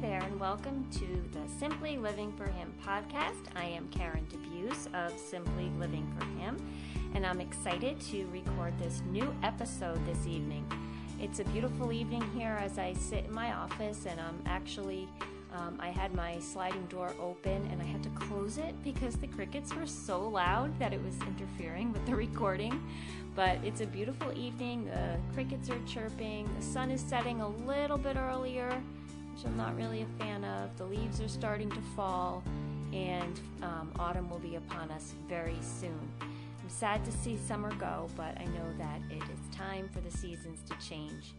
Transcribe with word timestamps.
there, 0.00 0.22
and 0.22 0.40
welcome 0.40 0.86
to 0.90 1.22
the 1.32 1.46
Simply 1.58 1.98
Living 1.98 2.32
for 2.32 2.46
Him 2.46 2.72
podcast. 2.82 3.42
I 3.54 3.64
am 3.64 3.86
Karen 3.88 4.26
DeBeus 4.30 4.86
of 4.94 5.18
Simply 5.18 5.70
Living 5.78 6.10
for 6.18 6.24
Him, 6.40 6.56
and 7.12 7.26
I'm 7.26 7.38
excited 7.38 8.00
to 8.12 8.24
record 8.28 8.78
this 8.78 9.02
new 9.10 9.34
episode 9.42 10.02
this 10.06 10.26
evening. 10.26 10.64
It's 11.20 11.40
a 11.40 11.44
beautiful 11.44 11.92
evening 11.92 12.22
here 12.34 12.56
as 12.62 12.78
I 12.78 12.94
sit 12.94 13.26
in 13.26 13.34
my 13.34 13.52
office, 13.52 14.06
and 14.06 14.18
I'm 14.18 14.42
actually 14.46 15.06
um, 15.52 15.76
I 15.78 15.88
had 15.88 16.14
my 16.14 16.38
sliding 16.38 16.86
door 16.86 17.12
open 17.20 17.68
and 17.72 17.82
I 17.82 17.84
had 17.84 18.02
to 18.04 18.08
close 18.10 18.56
it 18.56 18.72
because 18.84 19.16
the 19.16 19.26
crickets 19.26 19.74
were 19.74 19.86
so 19.86 20.28
loud 20.28 20.78
that 20.78 20.92
it 20.92 21.02
was 21.02 21.16
interfering 21.26 21.92
with 21.92 22.06
the 22.06 22.14
recording. 22.26 22.80
But 23.34 23.58
it's 23.64 23.80
a 23.80 23.86
beautiful 23.86 24.32
evening. 24.38 24.86
The 24.86 25.16
crickets 25.34 25.68
are 25.68 25.80
chirping. 25.86 26.48
The 26.56 26.64
sun 26.64 26.90
is 26.90 27.00
setting 27.00 27.40
a 27.40 27.48
little 27.48 27.98
bit 27.98 28.16
earlier, 28.16 28.80
which 29.40 29.46
I'm 29.46 29.56
not 29.56 29.74
really 29.74 30.02
a 30.02 30.22
fan 30.22 30.44
of. 30.44 30.76
The 30.76 30.84
leaves 30.84 31.20
are 31.20 31.28
starting 31.28 31.70
to 31.70 31.80
fall, 31.96 32.42
and 32.92 33.40
um, 33.62 33.90
autumn 33.98 34.28
will 34.28 34.38
be 34.38 34.56
upon 34.56 34.90
us 34.90 35.14
very 35.28 35.56
soon. 35.62 36.12
I'm 36.20 36.68
sad 36.68 37.04
to 37.06 37.12
see 37.12 37.38
summer 37.38 37.72
go, 37.76 38.08
but 38.16 38.36
I 38.38 38.44
know 38.44 38.72
that 38.76 39.00
it 39.08 39.22
is 39.22 39.56
time 39.56 39.88
for 39.88 40.00
the 40.00 40.10
seasons 40.10 40.60
to 40.68 40.86
change. 40.86 41.34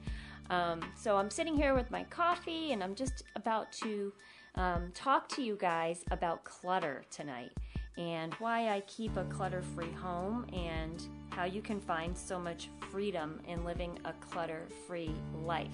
Um, 0.50 0.82
so 0.96 1.16
I'm 1.16 1.30
sitting 1.30 1.56
here 1.56 1.76
with 1.76 1.92
my 1.92 2.04
coffee 2.06 2.72
and 2.72 2.84
I'm 2.84 2.96
just 2.96 3.24
about 3.36 3.72
to 3.74 4.12
um, 4.56 4.92
talk 4.96 5.30
to 5.30 5.44
you 5.44 5.56
guys 5.56 6.04
about 6.10 6.44
clutter 6.44 7.04
tonight 7.12 7.52
and 7.98 8.34
why 8.36 8.70
I 8.70 8.82
keep 8.82 9.16
a 9.16 9.26
clutter 9.26 9.62
free 9.62 9.92
home 9.92 10.48
and 10.52 11.02
how 11.30 11.46
you 11.46 11.62
can 11.62 11.80
find 11.80 12.18
so 12.18 12.40
much 12.40 12.70
freedom 12.92 13.40
in 13.48 13.64
living 13.64 14.00
a 14.06 14.14
clutter 14.14 14.68
free 14.88 15.12
life. 15.46 15.70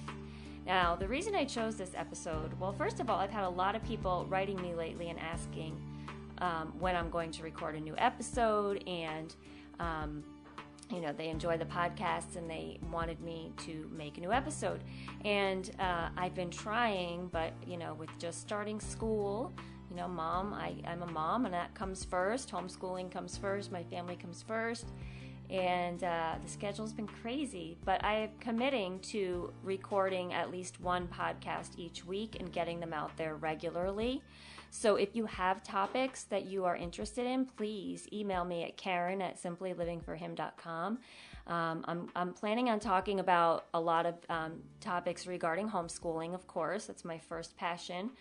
Now, 0.67 0.97
the 0.97 1.07
reason 1.07 1.33
I 1.33 1.45
chose 1.45 1.77
this 1.77 1.93
episode, 1.95 2.51
well, 2.59 2.73
first 2.73 2.99
of 2.99 3.09
all, 3.09 3.19
I've 3.19 3.31
had 3.31 3.45
a 3.45 3.49
lot 3.49 3.73
of 3.73 3.83
people 3.85 4.25
writing 4.27 4.61
me 4.61 4.75
lately 4.75 5.09
and 5.09 5.17
asking 5.17 5.81
um, 6.39 6.73
when 6.77 6.93
I'm 6.93 7.09
going 7.09 7.31
to 7.31 7.43
record 7.43 7.75
a 7.75 7.79
new 7.79 7.95
episode 7.97 8.83
and 8.85 9.33
um, 9.79 10.25
you 10.91 11.01
know 11.01 11.13
they 11.13 11.29
enjoy 11.29 11.57
the 11.57 11.65
podcast 11.65 12.35
and 12.35 12.49
they 12.49 12.79
wanted 12.91 13.21
me 13.21 13.53
to 13.65 13.89
make 13.95 14.17
a 14.17 14.21
new 14.21 14.33
episode. 14.33 14.83
And 15.25 15.69
uh, 15.79 16.09
i've 16.17 16.33
been 16.35 16.49
trying 16.49 17.27
but 17.27 17.53
you 17.65 17.77
know 17.77 17.93
with 17.93 18.09
just 18.19 18.41
starting 18.41 18.79
school 18.79 19.51
you 19.89 19.95
know 19.95 20.07
mom 20.07 20.53
I, 20.53 20.75
i'm 20.85 21.01
a 21.01 21.11
mom 21.11 21.45
and 21.45 21.53
that 21.53 21.73
comes 21.75 22.03
first 22.03 22.51
homeschooling 22.51 23.11
comes 23.11 23.37
first 23.37 23.71
my 23.71 23.83
family 23.83 24.15
comes 24.15 24.41
first 24.41 24.87
and 25.49 26.03
uh, 26.03 26.35
the 26.43 26.49
schedule's 26.49 26.91
been 26.91 27.07
crazy 27.07 27.77
but 27.85 28.03
i 28.03 28.15
am 28.15 28.29
committing 28.39 28.99
to 28.99 29.51
recording 29.63 30.33
at 30.33 30.51
least 30.51 30.79
one 30.81 31.07
podcast 31.07 31.69
each 31.77 32.05
week 32.05 32.35
and 32.39 32.51
getting 32.51 32.79
them 32.79 32.93
out 32.93 33.15
there 33.17 33.35
regularly 33.35 34.21
so 34.69 34.95
if 34.95 35.15
you 35.15 35.25
have 35.25 35.63
topics 35.63 36.23
that 36.23 36.45
you 36.45 36.65
are 36.65 36.75
interested 36.75 37.25
in, 37.25 37.45
please 37.45 38.07
email 38.11 38.43
me 38.43 38.63
at 38.63 38.77
Karen 38.77 39.21
at 39.21 39.41
simplylivingforhim.com. 39.41 40.99
Um, 41.47 41.85
I'm, 41.87 42.09
I'm 42.15 42.33
planning 42.33 42.69
on 42.69 42.79
talking 42.79 43.19
about 43.19 43.67
a 43.73 43.79
lot 43.79 44.05
of 44.05 44.15
um, 44.29 44.61
topics 44.81 45.25
regarding 45.25 45.69
homeschooling, 45.69 46.33
of 46.33 46.45
course. 46.47 46.85
That's 46.85 47.05
my 47.05 47.17
first 47.17 47.55
passion. 47.57 48.11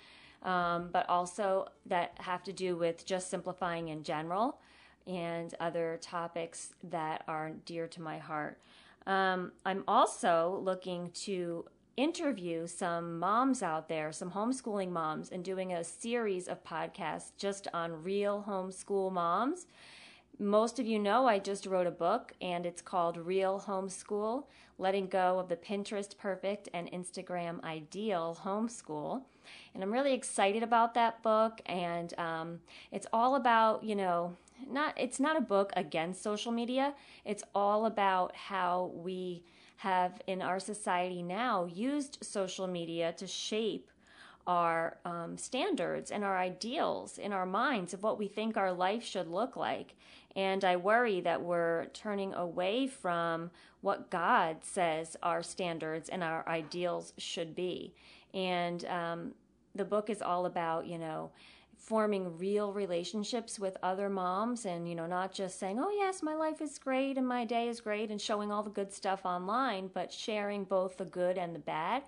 Um, 0.42 0.90
but 0.92 1.08
also 1.08 1.66
that 1.86 2.12
have 2.18 2.44
to 2.44 2.52
do 2.52 2.76
with 2.76 3.04
just 3.04 3.30
simplifying 3.30 3.88
in 3.88 4.04
general 4.04 4.60
and 5.06 5.54
other 5.60 5.98
topics 6.02 6.74
that 6.82 7.22
are 7.28 7.52
dear 7.64 7.86
to 7.88 8.02
my 8.02 8.18
heart. 8.18 8.58
Um, 9.06 9.52
I'm 9.64 9.84
also 9.86 10.60
looking 10.64 11.10
to 11.24 11.66
interview 11.96 12.66
some 12.66 13.18
moms 13.18 13.62
out 13.62 13.88
there, 13.88 14.12
some 14.12 14.32
homeschooling 14.32 14.90
moms, 14.90 15.30
and 15.30 15.44
doing 15.44 15.72
a 15.72 15.84
series 15.84 16.48
of 16.48 16.62
podcasts 16.64 17.30
just 17.38 17.68
on 17.72 18.02
real 18.02 18.44
homeschool 18.46 19.12
moms. 19.12 19.66
Most 20.38 20.78
of 20.78 20.86
you 20.86 20.98
know 20.98 21.26
I 21.26 21.38
just 21.38 21.64
wrote 21.64 21.86
a 21.86 21.90
book 21.90 22.34
and 22.42 22.66
it's 22.66 22.82
called 22.82 23.16
Real 23.16 23.64
Homeschool 23.66 24.44
Letting 24.76 25.06
Go 25.06 25.38
of 25.38 25.48
the 25.48 25.56
Pinterest 25.56 26.18
Perfect 26.18 26.68
and 26.74 26.92
Instagram 26.92 27.64
Ideal 27.64 28.38
Homeschool. 28.44 29.22
And 29.72 29.82
I'm 29.82 29.90
really 29.90 30.12
excited 30.12 30.62
about 30.62 30.92
that 30.92 31.22
book. 31.22 31.62
And 31.64 32.12
um, 32.18 32.60
it's 32.92 33.06
all 33.14 33.36
about, 33.36 33.82
you 33.82 33.96
know, 33.96 34.36
not 34.70 34.94
it's 34.96 35.20
not 35.20 35.36
a 35.36 35.40
book 35.40 35.72
against 35.76 36.22
social 36.22 36.52
media. 36.52 36.94
It's 37.24 37.42
all 37.54 37.86
about 37.86 38.34
how 38.34 38.92
we 38.94 39.42
have 39.78 40.20
in 40.26 40.40
our 40.42 40.58
society 40.58 41.22
now 41.22 41.66
used 41.66 42.18
social 42.22 42.66
media 42.66 43.12
to 43.12 43.26
shape 43.26 43.90
our 44.46 44.96
um, 45.04 45.36
standards 45.36 46.10
and 46.10 46.24
our 46.24 46.38
ideals 46.38 47.18
in 47.18 47.32
our 47.32 47.46
minds 47.46 47.92
of 47.92 48.02
what 48.02 48.18
we 48.18 48.28
think 48.28 48.56
our 48.56 48.72
life 48.72 49.04
should 49.04 49.28
look 49.28 49.56
like. 49.56 49.94
And 50.36 50.64
I 50.64 50.76
worry 50.76 51.20
that 51.22 51.42
we're 51.42 51.86
turning 51.86 52.32
away 52.34 52.86
from 52.86 53.50
what 53.80 54.10
God 54.10 54.58
says 54.62 55.16
our 55.22 55.42
standards 55.42 56.08
and 56.08 56.22
our 56.22 56.46
ideals 56.48 57.12
should 57.18 57.54
be. 57.54 57.94
And 58.34 58.84
um, 58.84 59.34
the 59.74 59.84
book 59.84 60.10
is 60.10 60.22
all 60.22 60.46
about, 60.46 60.86
you 60.86 60.98
know, 60.98 61.30
forming 61.76 62.36
real 62.38 62.72
relationships 62.72 63.58
with 63.58 63.76
other 63.82 64.08
moms 64.08 64.64
and 64.64 64.88
you 64.88 64.94
know 64.94 65.06
not 65.06 65.32
just 65.32 65.58
saying 65.58 65.78
oh 65.78 65.90
yes 65.90 66.22
my 66.22 66.34
life 66.34 66.60
is 66.60 66.78
great 66.78 67.16
and 67.16 67.26
my 67.26 67.44
day 67.44 67.68
is 67.68 67.80
great 67.80 68.10
and 68.10 68.20
showing 68.20 68.50
all 68.50 68.62
the 68.62 68.70
good 68.70 68.92
stuff 68.92 69.24
online 69.24 69.88
but 69.92 70.12
sharing 70.12 70.64
both 70.64 70.96
the 70.96 71.04
good 71.04 71.38
and 71.38 71.54
the 71.54 71.60
bad. 71.60 72.02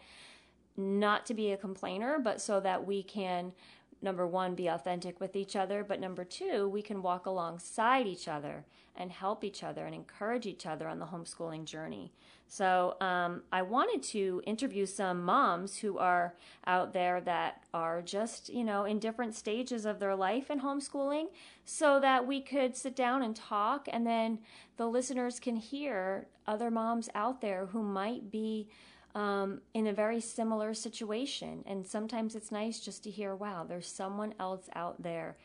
Not 0.77 1.27
to 1.27 1.35
be 1.35 1.53
a 1.53 1.57
complainer 1.57 2.19
but 2.19 2.41
so 2.41 2.61
that 2.61 2.87
we 2.87 3.03
can 3.03 3.53
number 4.01 4.27
one, 4.27 4.55
be 4.55 4.69
authentic 4.69 5.21
with 5.21 5.35
each 5.35 5.57
other, 5.57 5.85
but 5.85 6.01
number 6.01 6.25
two, 6.25 6.69
we 6.69 6.83
can 6.83 7.03
walk 7.03 7.27
alongside 7.27 8.07
each 8.07 8.29
other 8.29 8.65
and 8.97 9.13
help 9.13 9.45
each 9.45 9.63
other 9.63 9.87
and 9.87 9.95
encourage 9.95 10.47
each 10.47 10.67
other 10.67 10.89
on 10.89 10.99
the 10.99 11.07
homeschooling 11.07 11.65
journey. 11.65 12.13
So, 12.51 12.97
um, 13.01 13.43
I 13.53 13.63
wanted 13.63 14.03
to 14.15 14.43
interview 14.47 14.87
some 14.87 15.23
moms 15.23 15.77
who 15.79 15.99
are 15.99 16.35
out 16.67 16.95
there 16.95 17.21
that 17.21 17.63
are 17.75 18.01
just, 18.01 18.49
you 18.49 18.65
know, 18.65 18.85
in 18.87 18.99
different 18.99 19.35
stages 19.35 19.85
of 19.85 20.01
their 20.01 20.17
life 20.17 20.51
in 20.51 20.61
homeschooling 20.61 21.27
so 21.65 22.01
that 22.01 22.27
we 22.27 22.41
could 22.41 22.75
sit 22.75 22.97
down 22.97 23.23
and 23.23 23.37
talk 23.37 23.87
and 23.93 24.07
then 24.07 24.39
the 24.79 24.87
listeners 24.87 25.39
can 25.39 25.57
hear 25.57 26.27
other 26.47 26.71
moms 26.71 27.11
out 27.15 27.41
there 27.43 27.67
who 27.67 27.83
might 27.83 28.31
be 28.31 28.69
um, 29.15 29.61
in 29.75 29.87
a 29.87 29.93
very 29.93 30.21
similar 30.21 30.75
situation. 30.75 31.65
And 31.67 31.87
sometimes 31.87 32.35
it's 32.35 32.53
nice 32.53 32.81
just 32.81 33.03
to 33.05 33.11
hear, 33.11 33.35
wow, 33.35 33.65
there's 33.69 33.89
someone 33.89 34.35
else 34.39 34.69
out 34.75 35.03
there 35.03 35.37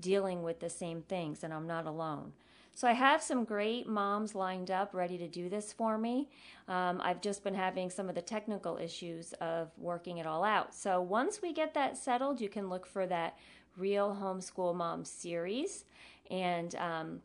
dealing 0.00 0.42
with 0.42 0.60
the 0.60 0.70
same 0.70 1.02
things, 1.02 1.44
and 1.44 1.52
I'm 1.52 1.66
not 1.66 1.86
alone. 1.86 2.32
So 2.74 2.88
I 2.88 2.92
have 2.92 3.22
some 3.22 3.44
great 3.44 3.86
moms 3.86 4.34
lined 4.34 4.70
up 4.70 4.94
ready 4.94 5.18
to 5.18 5.28
do 5.28 5.50
this 5.50 5.72
for 5.72 5.98
me. 5.98 6.30
Um, 6.68 7.00
I've 7.04 7.20
just 7.20 7.44
been 7.44 7.54
having 7.54 7.90
some 7.90 8.08
of 8.08 8.14
the 8.14 8.22
technical 8.22 8.78
issues 8.78 9.34
of 9.34 9.70
working 9.76 10.18
it 10.18 10.26
all 10.26 10.42
out. 10.42 10.74
So 10.74 11.00
once 11.02 11.42
we 11.42 11.52
get 11.52 11.74
that 11.74 11.98
settled, 11.98 12.40
you 12.40 12.48
can 12.48 12.70
look 12.70 12.86
for 12.86 13.06
that 13.06 13.36
Real 13.76 14.16
Homeschool 14.20 14.74
Mom 14.74 15.04
series. 15.04 15.84
And 16.30 16.74
um, 16.76 17.20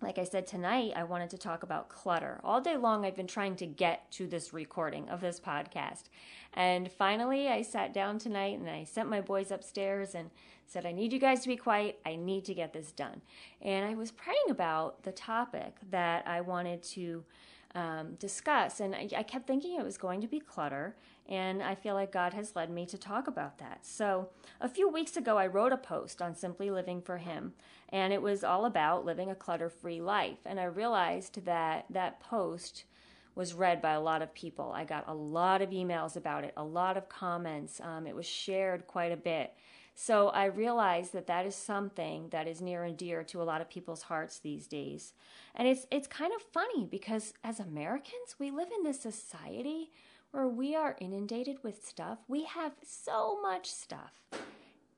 like 0.00 0.18
I 0.18 0.24
said 0.24 0.46
tonight, 0.46 0.92
I 0.96 1.04
wanted 1.04 1.30
to 1.30 1.38
talk 1.38 1.62
about 1.62 1.88
clutter. 1.88 2.40
All 2.44 2.60
day 2.60 2.76
long, 2.76 3.04
I've 3.04 3.16
been 3.16 3.26
trying 3.26 3.56
to 3.56 3.66
get 3.66 4.10
to 4.12 4.26
this 4.26 4.52
recording 4.52 5.08
of 5.08 5.20
this 5.20 5.40
podcast. 5.40 6.04
And 6.52 6.90
finally, 6.90 7.48
I 7.48 7.62
sat 7.62 7.94
down 7.94 8.18
tonight 8.18 8.58
and 8.58 8.68
I 8.68 8.84
sent 8.84 9.08
my 9.08 9.20
boys 9.20 9.50
upstairs 9.50 10.14
and 10.14 10.30
said, 10.66 10.86
I 10.86 10.92
need 10.92 11.12
you 11.12 11.18
guys 11.18 11.40
to 11.40 11.48
be 11.48 11.56
quiet. 11.56 12.00
I 12.04 12.16
need 12.16 12.44
to 12.46 12.54
get 12.54 12.72
this 12.72 12.92
done. 12.92 13.22
And 13.62 13.84
I 13.84 13.94
was 13.94 14.10
praying 14.10 14.50
about 14.50 15.02
the 15.02 15.12
topic 15.12 15.76
that 15.90 16.26
I 16.26 16.40
wanted 16.42 16.82
to 16.82 17.24
um, 17.74 18.14
discuss. 18.18 18.80
And 18.80 18.94
I, 18.94 19.08
I 19.16 19.22
kept 19.22 19.46
thinking 19.46 19.78
it 19.78 19.84
was 19.84 19.98
going 19.98 20.20
to 20.20 20.28
be 20.28 20.40
clutter. 20.40 20.96
And 21.26 21.62
I 21.62 21.74
feel 21.74 21.94
like 21.94 22.12
God 22.12 22.34
has 22.34 22.54
led 22.54 22.70
me 22.70 22.84
to 22.86 22.98
talk 22.98 23.26
about 23.26 23.58
that. 23.58 23.86
So, 23.86 24.28
a 24.60 24.68
few 24.68 24.88
weeks 24.88 25.16
ago, 25.16 25.38
I 25.38 25.46
wrote 25.46 25.72
a 25.72 25.78
post 25.78 26.20
on 26.20 26.34
Simply 26.34 26.70
Living 26.70 27.00
for 27.00 27.16
Him, 27.16 27.54
and 27.88 28.12
it 28.12 28.20
was 28.20 28.44
all 28.44 28.66
about 28.66 29.06
living 29.06 29.30
a 29.30 29.34
clutter 29.34 29.70
free 29.70 30.02
life. 30.02 30.38
And 30.44 30.60
I 30.60 30.64
realized 30.64 31.44
that 31.46 31.86
that 31.88 32.20
post 32.20 32.84
was 33.34 33.54
read 33.54 33.80
by 33.80 33.92
a 33.92 34.00
lot 34.00 34.22
of 34.22 34.34
people. 34.34 34.72
I 34.72 34.84
got 34.84 35.08
a 35.08 35.14
lot 35.14 35.62
of 35.62 35.70
emails 35.70 36.16
about 36.16 36.44
it, 36.44 36.52
a 36.56 36.64
lot 36.64 36.96
of 36.96 37.08
comments. 37.08 37.80
Um, 37.80 38.06
it 38.06 38.14
was 38.14 38.26
shared 38.26 38.86
quite 38.86 39.12
a 39.12 39.16
bit. 39.16 39.54
So 39.94 40.28
I 40.28 40.46
realized 40.46 41.12
that 41.12 41.28
that 41.28 41.46
is 41.46 41.54
something 41.54 42.28
that 42.30 42.48
is 42.48 42.60
near 42.60 42.82
and 42.82 42.96
dear 42.96 43.22
to 43.24 43.40
a 43.40 43.44
lot 43.44 43.60
of 43.60 43.70
people's 43.70 44.02
hearts 44.02 44.40
these 44.40 44.66
days. 44.66 45.14
And 45.54 45.68
it's 45.68 45.86
it's 45.90 46.08
kind 46.08 46.32
of 46.34 46.42
funny 46.42 46.84
because 46.84 47.32
as 47.44 47.60
Americans, 47.60 48.34
we 48.38 48.50
live 48.50 48.68
in 48.76 48.82
this 48.82 49.00
society 49.00 49.92
where 50.34 50.48
we 50.48 50.74
are 50.74 50.96
inundated 51.00 51.56
with 51.62 51.86
stuff. 51.86 52.18
We 52.28 52.44
have 52.44 52.72
so 52.82 53.38
much 53.40 53.70
stuff. 53.70 54.22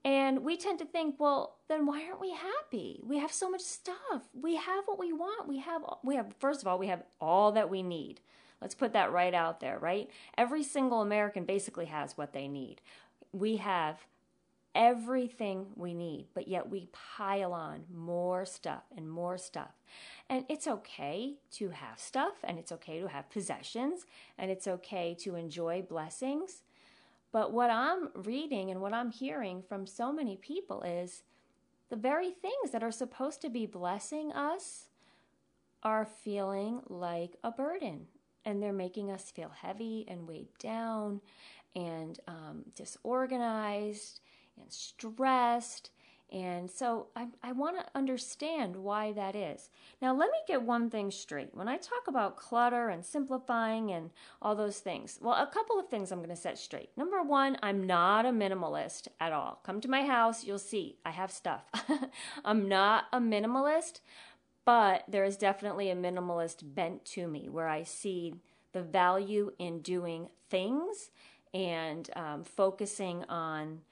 And 0.05 0.45
we 0.45 0.57
tend 0.57 0.79
to 0.79 0.85
think, 0.85 1.17
well, 1.19 1.57
then 1.69 1.85
why 1.85 2.05
aren't 2.05 2.21
we 2.21 2.31
happy? 2.31 3.01
We 3.05 3.19
have 3.19 3.33
so 3.33 3.51
much 3.51 3.61
stuff. 3.61 4.23
We 4.33 4.57
have 4.57 4.85
what 4.87 4.99
we 4.99 5.13
want. 5.13 5.49
We 5.49 5.59
have 5.59 5.83
we 6.05 6.15
have 6.15 6.33
first 6.39 6.63
of 6.63 6.69
all, 6.69 6.79
we 6.79 6.87
have 6.87 7.03
all 7.21 7.53
that 7.53 7.71
we 7.71 7.83
need. 7.83 8.21
Let's 8.61 8.75
put 8.75 8.93
that 8.95 9.13
right 9.13 9.35
out 9.35 9.61
there, 9.61 9.79
right? 9.79 10.09
Every 10.39 10.63
single 10.63 11.03
American 11.03 11.45
basically 11.45 11.87
has 11.87 12.17
what 12.17 12.33
they 12.33 12.49
need 12.49 12.81
we 13.37 13.57
have 13.59 14.07
everything 14.77 15.67
we 15.75 15.95
need, 15.95 16.27
but 16.35 16.47
yet 16.47 16.69
we 16.71 16.89
pile 16.93 17.53
on 17.53 17.85
more 17.93 18.45
stuff 18.45 18.83
and 18.97 19.11
more 19.11 19.39
stuff. 19.39 19.73
And 20.29 20.45
it's 20.49 20.67
okay 20.67 21.37
to 21.53 21.71
have 21.71 21.99
stuff, 21.99 22.35
and 22.45 22.59
it's 22.59 22.71
okay 22.73 23.01
to 23.01 23.09
have 23.09 23.31
possessions, 23.31 24.05
and 24.39 24.51
it's 24.51 24.69
okay 24.69 25.17
to 25.21 25.35
enjoy 25.35 25.83
blessings. 25.83 26.63
But 27.33 27.53
what 27.53 27.71
I'm 27.71 28.11
reading 28.15 28.71
and 28.71 28.81
what 28.81 28.93
I'm 28.93 29.11
hearing 29.11 29.63
from 29.67 29.87
so 29.87 30.13
many 30.13 30.37
people 30.37 30.83
is 30.83 31.23
the 31.89 31.97
very 31.97 32.31
things 32.31 32.71
that 32.73 32.83
are 32.83 32.93
supposed 32.93 33.41
to 33.43 33.49
be 33.51 33.67
blessing 33.67 34.33
us 34.33 34.89
are 35.83 36.05
feeling 36.05 36.83
like 36.89 37.37
a 37.43 37.51
burden 37.51 38.07
and 38.45 38.63
they're 38.63 38.73
making 38.73 39.11
us 39.11 39.31
feel 39.31 39.51
heavy 39.51 40.05
and 40.09 40.27
weighed 40.27 40.57
down 40.59 41.21
and 41.75 42.21
um, 42.27 42.65
disorganized 42.75 44.21
and 44.61 44.73
stressed. 44.73 45.91
And 46.33 46.69
so 46.69 47.07
I, 47.15 47.29
I 47.43 47.53
want 47.53 47.79
to 47.79 47.87
understand 47.95 48.75
why 48.75 49.13
that 49.13 49.37
is. 49.37 49.71
Now, 50.03 50.13
let 50.13 50.31
me 50.31 50.39
get 50.49 50.63
one 50.63 50.91
thing 50.91 51.13
straight. 51.13 51.55
When 51.55 51.69
I 51.69 51.77
talk 51.77 52.09
about 52.09 52.37
clutter 52.37 52.89
and 52.89 53.05
simplifying 53.05 53.93
and 53.93 54.11
all 54.43 54.57
those 54.57 54.81
things, 54.81 55.21
well, 55.23 55.35
a 55.35 55.47
couple 55.47 55.79
of 55.79 55.89
things 55.89 56.11
I'm 56.11 56.19
going 56.19 56.31
to 56.31 56.37
set 56.37 56.59
straight. 56.59 56.91
Number 56.97 57.23
one, 57.23 57.57
I'm 57.63 57.87
not 57.87 58.27
a 58.27 58.31
minimalist 58.31 59.07
at 59.21 59.33
all. 59.33 59.61
Come 59.65 59.81
to 59.83 59.91
my 59.91 60.05
house, 60.05 60.43
you'll 60.43 60.59
see 60.59 60.97
I 61.05 61.11
have 61.11 61.31
stuff. 61.31 61.63
I'm 62.45 62.69
not 62.69 63.05
a 63.13 63.21
minimalist, 63.21 64.01
but 64.65 65.05
there 65.07 65.25
is 65.25 65.37
definitely 65.37 65.91
a 65.91 65.97
minimalist 65.97 66.75
bent 66.75 67.05
to 67.05 67.29
me 67.29 67.49
where 67.49 67.69
I 67.69 67.85
see 67.85 68.35
the 68.73 68.83
value 68.83 69.53
in 69.61 69.79
doing 69.79 70.29
things 70.51 71.11
and 71.55 72.11
um, 72.17 72.43
focusing 72.43 73.25
on 73.25 73.83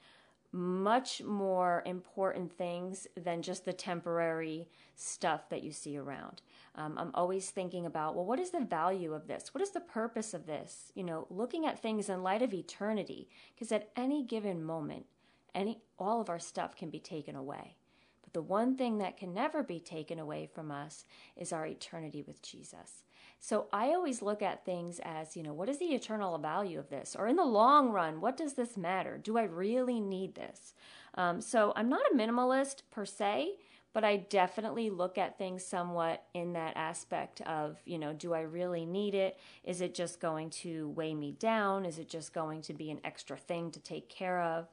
much 0.55 1.21
more 1.21 1.83
important 1.85 2.49
things 2.49 3.07
than 3.17 3.41
just 3.41 3.65
the 3.65 3.73
temporary 3.73 4.69
stuff 4.95 5.49
that 5.49 5.63
you 5.63 5.71
see 5.73 5.97
around. 5.97 6.41
Um, 6.75 6.97
I'm 6.97 7.11
always 7.13 7.49
thinking 7.49 7.85
about, 7.85 8.15
well, 8.15 8.25
what 8.25 8.39
is 8.39 8.51
the 8.51 8.61
value 8.61 9.13
of 9.13 9.27
this? 9.27 9.53
What 9.53 9.61
is 9.61 9.71
the 9.71 9.81
purpose 9.81 10.33
of 10.33 10.45
this? 10.45 10.93
You 10.95 11.03
know, 11.03 11.27
looking 11.29 11.65
at 11.65 11.77
things 11.77 12.07
in 12.07 12.23
light 12.23 12.41
of 12.41 12.53
eternity, 12.53 13.27
because 13.53 13.73
at 13.73 13.89
any 13.97 14.23
given 14.23 14.63
moment, 14.63 15.07
any 15.53 15.81
all 15.99 16.21
of 16.21 16.29
our 16.29 16.39
stuff 16.39 16.75
can 16.75 16.89
be 16.89 16.99
taken 16.99 17.35
away. 17.35 17.75
But 18.23 18.31
the 18.31 18.41
one 18.41 18.77
thing 18.77 18.99
that 18.99 19.17
can 19.17 19.33
never 19.33 19.61
be 19.61 19.81
taken 19.81 20.19
away 20.19 20.49
from 20.53 20.71
us 20.71 21.05
is 21.35 21.51
our 21.51 21.65
eternity 21.65 22.23
with 22.25 22.41
Jesus. 22.41 23.03
So 23.39 23.67
I 23.71 23.89
always 23.89 24.21
look 24.21 24.41
at 24.41 24.65
things 24.65 24.99
as, 25.03 25.37
you 25.37 25.43
know, 25.43 25.53
what 25.53 25.69
is 25.69 25.77
the 25.77 25.93
eternal 25.93 26.37
value 26.37 26.79
of 26.79 26.89
this? 26.89 27.15
Or 27.17 27.27
in 27.27 27.35
the 27.35 27.45
long 27.45 27.91
run, 27.91 28.21
what 28.21 28.37
does 28.37 28.53
this 28.53 28.75
matter? 28.75 29.19
Do 29.21 29.37
I 29.37 29.43
really 29.43 29.99
need 29.99 30.35
this? 30.35 30.73
Um, 31.13 31.41
so 31.41 31.71
I'm 31.75 31.89
not 31.89 32.11
a 32.11 32.15
minimalist 32.15 32.81
per 32.91 33.05
se, 33.05 33.55
but 33.93 34.03
I 34.03 34.17
definitely 34.17 34.89
look 34.89 35.17
at 35.17 35.37
things 35.37 35.63
somewhat 35.63 36.23
in 36.33 36.53
that 36.53 36.75
aspect 36.75 37.39
of, 37.41 37.77
you 37.85 37.97
know, 37.97 38.11
do 38.11 38.33
I 38.33 38.41
really 38.41 38.85
need 38.85 39.15
it? 39.15 39.37
Is 39.63 39.79
it 39.79 39.95
just 39.95 40.19
going 40.19 40.49
to 40.49 40.89
weigh 40.89 41.13
me 41.13 41.31
down? 41.31 41.85
Is 41.85 41.97
it 41.97 42.09
just 42.09 42.33
going 42.33 42.61
to 42.63 42.73
be 42.73 42.91
an 42.91 42.99
extra 43.05 43.37
thing 43.37 43.71
to 43.71 43.79
take 43.79 44.09
care 44.09 44.41
of? 44.41 44.67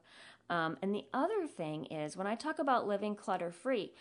Um, 0.50 0.76
and 0.82 0.94
the 0.94 1.05
other 1.15 1.47
thing 1.47 1.87
is 1.87 2.17
when 2.17 2.26
I 2.26 2.35
talk 2.35 2.58
about 2.58 2.88
living 2.88 3.15
clutter 3.15 3.53
free, 3.53 3.93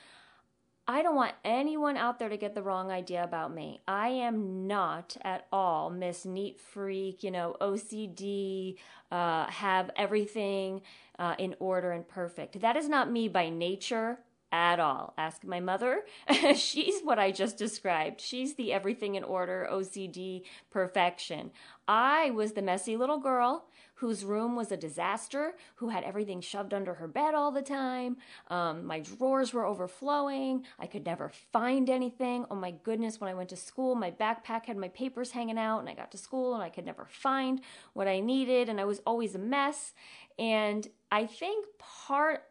I 0.87 1.03
don't 1.03 1.15
want 1.15 1.33
anyone 1.45 1.95
out 1.95 2.19
there 2.19 2.29
to 2.29 2.37
get 2.37 2.55
the 2.55 2.63
wrong 2.63 2.91
idea 2.91 3.23
about 3.23 3.53
me. 3.53 3.81
I 3.87 4.09
am 4.09 4.67
not 4.67 5.15
at 5.21 5.47
all 5.51 5.89
Miss 5.89 6.25
Neat 6.25 6.59
Freak, 6.59 7.23
you 7.23 7.31
know, 7.31 7.55
OCD, 7.61 8.77
uh, 9.11 9.45
have 9.45 9.91
everything 9.95 10.81
uh, 11.19 11.35
in 11.37 11.55
order 11.59 11.91
and 11.91 12.07
perfect. 12.07 12.59
That 12.61 12.75
is 12.75 12.89
not 12.89 13.11
me 13.11 13.27
by 13.27 13.49
nature 13.49 14.19
at 14.51 14.79
all. 14.79 15.13
Ask 15.17 15.43
my 15.43 15.59
mother. 15.59 16.01
She's 16.55 17.01
what 17.01 17.19
I 17.19 17.31
just 17.31 17.57
described. 17.57 18.19
She's 18.19 18.55
the 18.55 18.73
everything 18.73 19.15
in 19.15 19.23
order, 19.23 19.67
OCD, 19.71 20.43
perfection. 20.69 21.51
I 21.87 22.31
was 22.31 22.53
the 22.53 22.61
messy 22.61 22.97
little 22.97 23.19
girl 23.19 23.65
whose 24.01 24.25
room 24.25 24.55
was 24.55 24.71
a 24.71 24.77
disaster, 24.77 25.53
who 25.75 25.89
had 25.89 26.03
everything 26.03 26.41
shoved 26.41 26.73
under 26.73 26.95
her 26.95 27.07
bed 27.07 27.35
all 27.35 27.51
the 27.51 27.61
time. 27.61 28.17
Um, 28.47 28.83
my 28.83 28.99
drawers 28.99 29.53
were 29.53 29.63
overflowing. 29.63 30.65
I 30.79 30.87
could 30.87 31.05
never 31.05 31.29
find 31.29 31.87
anything. 31.87 32.47
Oh 32.49 32.55
my 32.55 32.71
goodness, 32.71 33.21
when 33.21 33.29
I 33.29 33.35
went 33.35 33.49
to 33.49 33.55
school, 33.55 33.93
my 33.93 34.09
backpack 34.09 34.65
had 34.65 34.75
my 34.75 34.87
papers 34.87 35.29
hanging 35.29 35.59
out, 35.59 35.81
and 35.81 35.87
I 35.87 35.93
got 35.93 36.09
to 36.13 36.17
school 36.17 36.55
and 36.55 36.63
I 36.63 36.69
could 36.69 36.83
never 36.83 37.05
find 37.05 37.61
what 37.93 38.07
I 38.07 38.21
needed, 38.21 38.69
and 38.69 38.81
I 38.81 38.85
was 38.85 39.01
always 39.05 39.35
a 39.35 39.39
mess. 39.39 39.93
And 40.39 40.87
I 41.11 41.27
think 41.27 41.67
part 41.77 42.41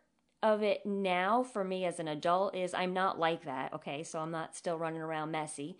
of 0.44 0.62
it 0.62 0.86
now 0.86 1.42
for 1.42 1.64
me 1.64 1.84
as 1.84 1.98
an 1.98 2.06
adult 2.06 2.54
is 2.54 2.74
I'm 2.74 2.94
not 2.94 3.18
like 3.18 3.44
that. 3.46 3.72
Okay, 3.74 4.04
so 4.04 4.20
I'm 4.20 4.30
not 4.30 4.54
still 4.54 4.78
running 4.78 5.02
around 5.02 5.32
messy, 5.32 5.78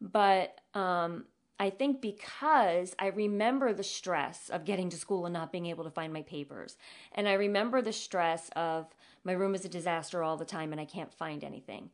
but 0.00 0.60
um, 0.74 1.24
I 1.60 1.70
think 1.70 2.00
because 2.00 2.94
I 2.98 3.08
remember 3.08 3.72
the 3.72 3.82
stress 3.82 4.48
of 4.48 4.64
getting 4.64 4.90
to 4.90 4.96
school 4.96 5.26
and 5.26 5.32
not 5.32 5.50
being 5.50 5.66
able 5.66 5.84
to 5.84 5.90
find 5.90 6.12
my 6.12 6.22
papers. 6.22 6.76
And 7.12 7.28
I 7.28 7.32
remember 7.32 7.82
the 7.82 7.92
stress 7.92 8.48
of 8.54 8.86
my 9.24 9.32
room 9.32 9.54
is 9.54 9.64
a 9.64 9.68
disaster 9.68 10.22
all 10.22 10.36
the 10.36 10.44
time 10.44 10.70
and 10.72 10.80
I 10.80 10.84
can't 10.84 11.12
find 11.12 11.42
anything. 11.42 11.90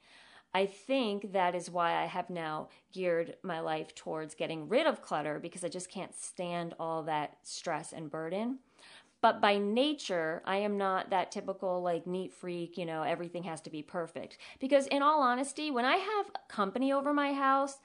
I 0.53 0.67
think 0.67 1.33
that 1.33 1.55
is 1.55 1.71
why 1.71 2.01
I 2.01 2.05
have 2.05 2.31
now 2.31 2.69
geared 2.93 3.37
my 3.43 3.59
life 3.61 3.95
towards 3.95 4.37
getting 4.37 4.69
rid 4.69 4.87
of 4.87 5.03
clutter 5.03 5.41
because 5.41 5.65
I 5.65 5.69
just 5.69 5.91
can't 5.91 6.15
stand 6.15 6.75
all 6.79 7.03
that 7.05 7.39
stress 7.43 7.93
and 7.93 8.11
burden. 8.11 8.59
But 9.21 9.41
by 9.41 9.57
nature, 9.57 10.43
I 10.45 10.59
am 10.59 10.77
not 10.77 11.11
that 11.11 11.33
typical 11.33 11.81
like 11.81 12.07
neat 12.07 12.31
freak, 12.31 12.77
you 12.77 12.85
know, 12.85 13.03
everything 13.03 13.45
has 13.45 13.63
to 13.63 13.71
be 13.71 13.83
perfect. 13.83 14.37
Because 14.61 14.87
in 14.89 15.03
all 15.03 15.23
honesty, 15.23 15.71
when 15.71 15.87
I 15.87 15.97
have 15.97 16.27
company 16.47 16.93
over 16.93 17.15
my 17.15 17.33
house, 17.33 17.79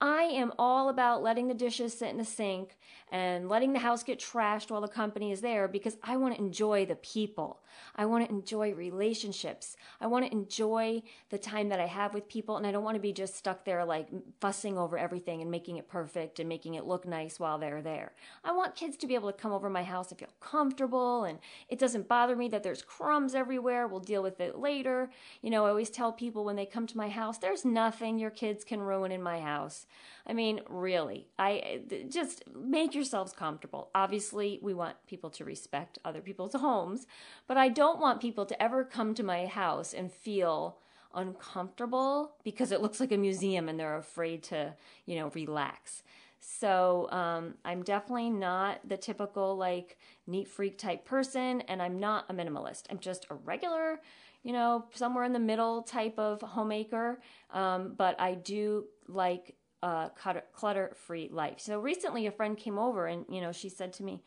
I 0.00 0.24
am 0.24 0.52
all 0.58 0.88
about 0.90 1.22
letting 1.22 1.48
the 1.48 1.54
dishes 1.54 1.96
sit 1.98 2.10
in 2.10 2.18
the 2.18 2.24
sink 2.24 2.76
and 3.10 3.48
letting 3.48 3.72
the 3.72 3.78
house 3.78 4.02
get 4.02 4.18
trashed 4.18 4.70
while 4.70 4.82
the 4.82 4.88
company 4.88 5.32
is 5.32 5.40
there 5.40 5.68
because 5.68 5.96
I 6.02 6.16
want 6.18 6.34
to 6.34 6.40
enjoy 6.40 6.84
the 6.84 6.96
people. 6.96 7.60
I 7.94 8.06
want 8.06 8.24
to 8.24 8.30
enjoy 8.30 8.74
relationships. 8.74 9.76
I 10.00 10.06
want 10.06 10.26
to 10.26 10.32
enjoy 10.32 11.02
the 11.30 11.38
time 11.38 11.68
that 11.70 11.80
I 11.80 11.86
have 11.86 12.14
with 12.14 12.28
people 12.28 12.56
and 12.56 12.66
I 12.66 12.72
don't 12.72 12.84
want 12.84 12.96
to 12.96 13.00
be 13.00 13.12
just 13.12 13.36
stuck 13.36 13.64
there 13.64 13.84
like 13.84 14.08
fussing 14.40 14.78
over 14.78 14.98
everything 14.98 15.42
and 15.42 15.50
making 15.50 15.76
it 15.76 15.88
perfect 15.88 16.38
and 16.38 16.48
making 16.48 16.74
it 16.74 16.86
look 16.86 17.06
nice 17.06 17.40
while 17.40 17.58
they're 17.58 17.82
there. 17.82 18.12
I 18.44 18.52
want 18.52 18.74
kids 18.74 18.96
to 18.98 19.06
be 19.06 19.14
able 19.14 19.32
to 19.32 19.38
come 19.38 19.52
over 19.52 19.70
my 19.70 19.82
house 19.82 20.10
and 20.10 20.18
feel 20.18 20.28
comfortable 20.40 21.24
and 21.24 21.38
it 21.68 21.78
doesn't 21.78 22.08
bother 22.08 22.36
me 22.36 22.48
that 22.48 22.62
there's 22.62 22.82
crumbs 22.82 23.34
everywhere. 23.34 23.86
We'll 23.86 24.00
deal 24.00 24.22
with 24.22 24.40
it 24.40 24.58
later. 24.58 25.10
You 25.42 25.50
know, 25.50 25.66
I 25.66 25.70
always 25.70 25.90
tell 25.90 26.12
people 26.12 26.44
when 26.44 26.56
they 26.56 26.66
come 26.66 26.86
to 26.86 26.96
my 26.96 27.08
house, 27.08 27.38
there's 27.38 27.64
nothing 27.64 28.18
your 28.18 28.30
kids 28.30 28.64
can 28.64 28.80
ruin 28.80 29.12
in 29.12 29.22
my 29.22 29.40
house. 29.40 29.86
I 30.26 30.32
mean, 30.32 30.60
really, 30.68 31.28
I 31.38 31.80
just 32.08 32.42
make 32.52 32.94
yourselves 32.94 33.32
comfortable. 33.32 33.90
Obviously, 33.94 34.58
we 34.60 34.74
want 34.74 34.96
people 35.06 35.30
to 35.30 35.44
respect 35.44 35.98
other 36.04 36.20
people's 36.20 36.54
homes, 36.66 37.06
but 37.46 37.56
I 37.56 37.65
don't 37.68 38.00
want 38.00 38.20
people 38.20 38.46
to 38.46 38.62
ever 38.62 38.84
come 38.84 39.14
to 39.14 39.22
my 39.22 39.46
house 39.46 39.94
and 39.94 40.12
feel 40.12 40.78
uncomfortable 41.14 42.32
because 42.44 42.72
it 42.72 42.82
looks 42.82 43.00
like 43.00 43.12
a 43.12 43.16
museum 43.16 43.68
and 43.68 43.80
they're 43.80 43.96
afraid 43.96 44.42
to, 44.44 44.74
you 45.06 45.16
know, 45.16 45.30
relax. 45.34 46.02
So 46.40 47.08
um, 47.10 47.54
I'm 47.64 47.82
definitely 47.82 48.30
not 48.30 48.80
the 48.88 48.96
typical 48.96 49.56
like 49.56 49.98
neat 50.26 50.46
freak 50.46 50.78
type 50.78 51.04
person, 51.04 51.62
and 51.62 51.82
I'm 51.82 51.98
not 51.98 52.26
a 52.28 52.34
minimalist. 52.34 52.84
I'm 52.90 52.98
just 52.98 53.26
a 53.30 53.34
regular, 53.34 54.00
you 54.42 54.52
know, 54.52 54.84
somewhere 54.94 55.24
in 55.24 55.32
the 55.32 55.40
middle 55.40 55.82
type 55.82 56.18
of 56.18 56.40
homemaker. 56.42 57.20
Um, 57.50 57.94
but 57.96 58.20
I 58.20 58.34
do 58.34 58.84
like 59.08 59.56
a 59.82 60.10
clutter 60.52 60.92
free 60.94 61.28
life. 61.32 61.58
So 61.58 61.80
recently, 61.80 62.26
a 62.26 62.30
friend 62.30 62.56
came 62.56 62.78
over 62.78 63.06
and, 63.06 63.24
you 63.30 63.40
know, 63.40 63.52
she 63.52 63.68
said 63.68 63.92
to 63.94 64.02
me, 64.02 64.22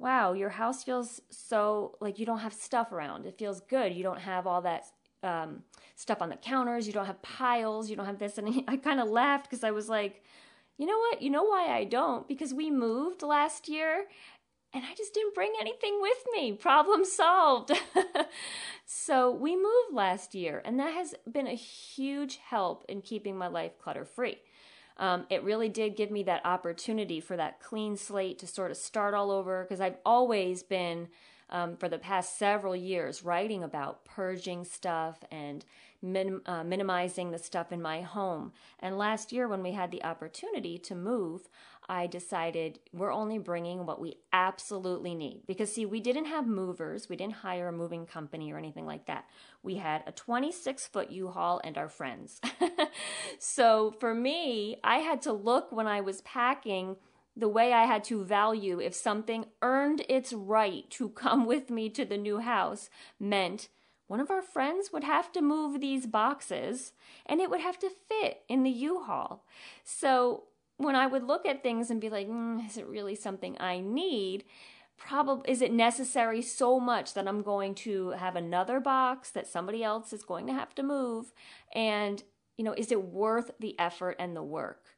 Wow, 0.00 0.32
your 0.32 0.48
house 0.48 0.82
feels 0.82 1.20
so 1.28 1.98
like 2.00 2.18
you 2.18 2.24
don't 2.24 2.38
have 2.38 2.54
stuff 2.54 2.90
around. 2.90 3.26
It 3.26 3.36
feels 3.38 3.60
good. 3.60 3.92
You 3.92 4.02
don't 4.02 4.18
have 4.18 4.46
all 4.46 4.62
that 4.62 4.84
um, 5.22 5.62
stuff 5.94 6.22
on 6.22 6.30
the 6.30 6.36
counters. 6.36 6.86
You 6.86 6.94
don't 6.94 7.04
have 7.04 7.20
piles. 7.20 7.90
You 7.90 7.96
don't 7.96 8.06
have 8.06 8.18
this. 8.18 8.38
And 8.38 8.64
I 8.68 8.78
kind 8.78 8.98
of 8.98 9.10
laughed 9.10 9.50
because 9.50 9.62
I 9.62 9.72
was 9.72 9.90
like, 9.90 10.24
you 10.78 10.86
know 10.86 10.96
what? 10.96 11.20
You 11.20 11.28
know 11.28 11.44
why 11.44 11.76
I 11.76 11.84
don't? 11.84 12.26
Because 12.26 12.54
we 12.54 12.70
moved 12.70 13.22
last 13.22 13.68
year 13.68 14.06
and 14.72 14.84
I 14.84 14.94
just 14.94 15.12
didn't 15.12 15.34
bring 15.34 15.52
anything 15.60 15.98
with 16.00 16.24
me. 16.32 16.52
Problem 16.52 17.04
solved. 17.04 17.72
so 18.86 19.30
we 19.30 19.54
moved 19.54 19.92
last 19.92 20.34
year, 20.34 20.62
and 20.64 20.78
that 20.78 20.94
has 20.94 21.14
been 21.30 21.48
a 21.48 21.54
huge 21.54 22.38
help 22.38 22.84
in 22.88 23.02
keeping 23.02 23.36
my 23.36 23.48
life 23.48 23.78
clutter 23.78 24.04
free 24.04 24.38
um, 25.00 25.24
it 25.30 25.42
really 25.42 25.70
did 25.70 25.96
give 25.96 26.10
me 26.10 26.22
that 26.24 26.44
opportunity 26.44 27.20
for 27.20 27.36
that 27.36 27.58
clean 27.58 27.96
slate 27.96 28.38
to 28.38 28.46
sort 28.46 28.70
of 28.70 28.76
start 28.76 29.14
all 29.14 29.30
over 29.30 29.64
because 29.64 29.80
I've 29.80 29.96
always 30.04 30.62
been, 30.62 31.08
um, 31.48 31.76
for 31.78 31.88
the 31.88 31.98
past 31.98 32.38
several 32.38 32.76
years, 32.76 33.24
writing 33.24 33.64
about 33.64 34.04
purging 34.04 34.62
stuff 34.62 35.24
and 35.32 35.64
minim- 36.02 36.42
uh, 36.44 36.64
minimizing 36.64 37.30
the 37.30 37.38
stuff 37.38 37.72
in 37.72 37.80
my 37.80 38.02
home. 38.02 38.52
And 38.78 38.98
last 38.98 39.32
year, 39.32 39.48
when 39.48 39.62
we 39.62 39.72
had 39.72 39.90
the 39.90 40.04
opportunity 40.04 40.76
to 40.78 40.94
move, 40.94 41.48
I 41.90 42.06
decided 42.06 42.78
we're 42.92 43.12
only 43.12 43.38
bringing 43.38 43.84
what 43.84 44.00
we 44.00 44.18
absolutely 44.32 45.12
need. 45.12 45.42
Because, 45.48 45.74
see, 45.74 45.84
we 45.84 45.98
didn't 45.98 46.26
have 46.26 46.46
movers, 46.46 47.08
we 47.08 47.16
didn't 47.16 47.34
hire 47.34 47.66
a 47.66 47.72
moving 47.72 48.06
company 48.06 48.52
or 48.52 48.58
anything 48.58 48.86
like 48.86 49.06
that. 49.06 49.24
We 49.64 49.74
had 49.74 50.04
a 50.06 50.12
26 50.12 50.86
foot 50.86 51.10
U 51.10 51.28
Haul 51.30 51.60
and 51.64 51.76
our 51.76 51.88
friends. 51.88 52.40
so, 53.40 53.92
for 53.98 54.14
me, 54.14 54.76
I 54.84 54.98
had 54.98 55.20
to 55.22 55.32
look 55.32 55.72
when 55.72 55.88
I 55.88 56.00
was 56.00 56.20
packing 56.20 56.94
the 57.36 57.48
way 57.48 57.72
I 57.72 57.86
had 57.86 58.04
to 58.04 58.22
value 58.22 58.80
if 58.80 58.94
something 58.94 59.46
earned 59.60 60.04
its 60.08 60.32
right 60.32 60.88
to 60.90 61.08
come 61.08 61.44
with 61.44 61.70
me 61.70 61.88
to 61.90 62.04
the 62.04 62.18
new 62.18 62.38
house 62.38 62.88
meant 63.18 63.68
one 64.06 64.20
of 64.20 64.30
our 64.30 64.42
friends 64.42 64.90
would 64.92 65.04
have 65.04 65.32
to 65.32 65.42
move 65.42 65.80
these 65.80 66.06
boxes 66.06 66.92
and 67.26 67.40
it 67.40 67.50
would 67.50 67.60
have 67.60 67.78
to 67.80 67.90
fit 68.08 68.42
in 68.48 68.62
the 68.62 68.70
U-Haul. 68.70 69.44
So 69.84 70.44
when 70.80 70.96
I 70.96 71.06
would 71.06 71.24
look 71.24 71.44
at 71.44 71.62
things 71.62 71.90
and 71.90 72.00
be 72.00 72.08
like, 72.08 72.26
mm, 72.26 72.66
is 72.66 72.78
it 72.78 72.86
really 72.86 73.14
something 73.14 73.56
I 73.60 73.80
need? 73.80 74.44
Probably 74.96 75.50
is 75.50 75.62
it 75.62 75.72
necessary 75.72 76.42
so 76.42 76.80
much 76.80 77.14
that 77.14 77.28
I'm 77.28 77.42
going 77.42 77.74
to 77.76 78.10
have 78.10 78.34
another 78.34 78.80
box 78.80 79.30
that 79.30 79.46
somebody 79.46 79.84
else 79.84 80.12
is 80.12 80.22
going 80.22 80.46
to 80.46 80.54
have 80.54 80.74
to 80.76 80.82
move? 80.82 81.32
And, 81.74 82.22
you 82.56 82.64
know, 82.64 82.72
is 82.72 82.90
it 82.90 83.04
worth 83.04 83.50
the 83.60 83.78
effort 83.78 84.16
and 84.18 84.34
the 84.34 84.42
work? 84.42 84.96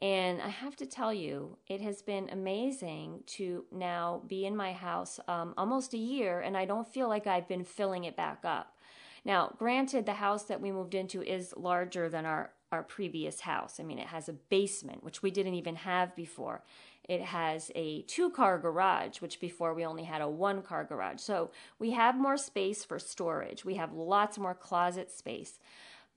And 0.00 0.40
I 0.40 0.48
have 0.48 0.76
to 0.76 0.86
tell 0.86 1.12
you, 1.12 1.56
it 1.68 1.80
has 1.80 2.02
been 2.02 2.28
amazing 2.30 3.22
to 3.26 3.64
now 3.72 4.22
be 4.26 4.44
in 4.44 4.56
my 4.56 4.72
house 4.72 5.18
um, 5.28 5.54
almost 5.56 5.94
a 5.94 5.98
year, 5.98 6.40
and 6.40 6.56
I 6.56 6.64
don't 6.64 6.92
feel 6.92 7.08
like 7.08 7.26
I've 7.26 7.48
been 7.48 7.64
filling 7.64 8.04
it 8.04 8.16
back 8.16 8.40
up. 8.44 8.76
Now, 9.24 9.54
granted, 9.56 10.04
the 10.04 10.14
house 10.14 10.44
that 10.44 10.60
we 10.60 10.72
moved 10.72 10.94
into 10.94 11.22
is 11.22 11.54
larger 11.56 12.08
than 12.08 12.26
our 12.26 12.52
our 12.74 12.82
previous 12.82 13.40
house. 13.40 13.80
I 13.80 13.82
mean, 13.84 13.98
it 13.98 14.08
has 14.08 14.28
a 14.28 14.34
basement, 14.34 15.02
which 15.02 15.22
we 15.22 15.30
didn't 15.30 15.54
even 15.54 15.76
have 15.76 16.14
before. 16.14 16.62
It 17.08 17.22
has 17.22 17.70
a 17.74 18.02
two 18.02 18.30
car 18.30 18.58
garage, 18.58 19.20
which 19.20 19.40
before 19.40 19.74
we 19.74 19.84
only 19.84 20.04
had 20.04 20.22
a 20.22 20.28
one 20.28 20.62
car 20.62 20.84
garage. 20.84 21.20
So 21.20 21.50
we 21.78 21.92
have 21.92 22.16
more 22.16 22.36
space 22.36 22.84
for 22.84 22.98
storage. 22.98 23.64
We 23.64 23.74
have 23.74 23.92
lots 23.92 24.38
more 24.38 24.54
closet 24.54 25.10
space. 25.10 25.58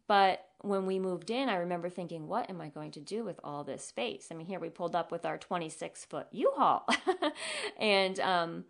But 0.07 0.45
when 0.61 0.85
we 0.85 0.99
moved 0.99 1.29
in, 1.29 1.49
I 1.49 1.57
remember 1.57 1.89
thinking, 1.89 2.27
what 2.27 2.49
am 2.49 2.61
I 2.61 2.69
going 2.69 2.91
to 2.91 3.01
do 3.01 3.23
with 3.23 3.39
all 3.43 3.63
this 3.63 3.85
space? 3.85 4.29
I 4.31 4.35
mean, 4.35 4.47
here 4.47 4.59
we 4.59 4.69
pulled 4.69 4.95
up 4.95 5.11
with 5.11 5.25
our 5.25 5.37
26 5.37 6.05
foot 6.05 6.27
U 6.31 6.51
Haul. 6.55 6.87
and, 7.79 8.19
um, 8.21 8.65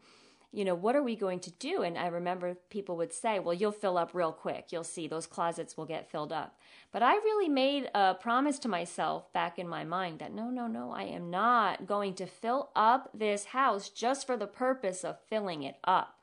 you 0.51 0.63
know, 0.63 0.75
what 0.75 0.96
are 0.96 1.04
we 1.04 1.16
going 1.16 1.39
to 1.42 1.51
do? 1.51 1.82
And 1.82 1.98
I 1.98 2.08
remember 2.08 2.56
people 2.70 2.96
would 2.98 3.12
say, 3.12 3.39
well, 3.39 3.54
you'll 3.54 3.72
fill 3.72 3.98
up 3.98 4.13
real 4.13 4.32
quick. 4.32 4.68
You'll 4.72 4.84
see 4.84 5.08
those 5.08 5.27
closets 5.27 5.75
will 5.75 5.86
get 5.86 6.10
filled 6.10 6.32
up. 6.32 6.58
But 6.92 7.04
I 7.04 7.16
really 7.16 7.50
made 7.50 7.89
a 7.94 8.16
promise 8.16 8.58
to 8.60 8.70
myself 8.70 9.32
back 9.34 9.60
in 9.60 9.68
my 9.68 9.84
mind 9.84 10.20
that 10.20 10.34
no, 10.34 10.50
no, 10.50 10.68
no, 10.68 10.92
I 10.92 11.04
am 11.04 11.30
not 11.30 11.86
going 11.86 12.13
to 12.16 12.25
fill 12.25 12.72
up 12.75 13.10
this 13.13 13.46
house 13.46 13.89
just 13.89 14.25
for 14.25 14.38
the 14.38 14.48
purpose 14.48 15.04
of 15.04 15.20
filling 15.27 15.63
it 15.63 15.77
up. 15.84 16.16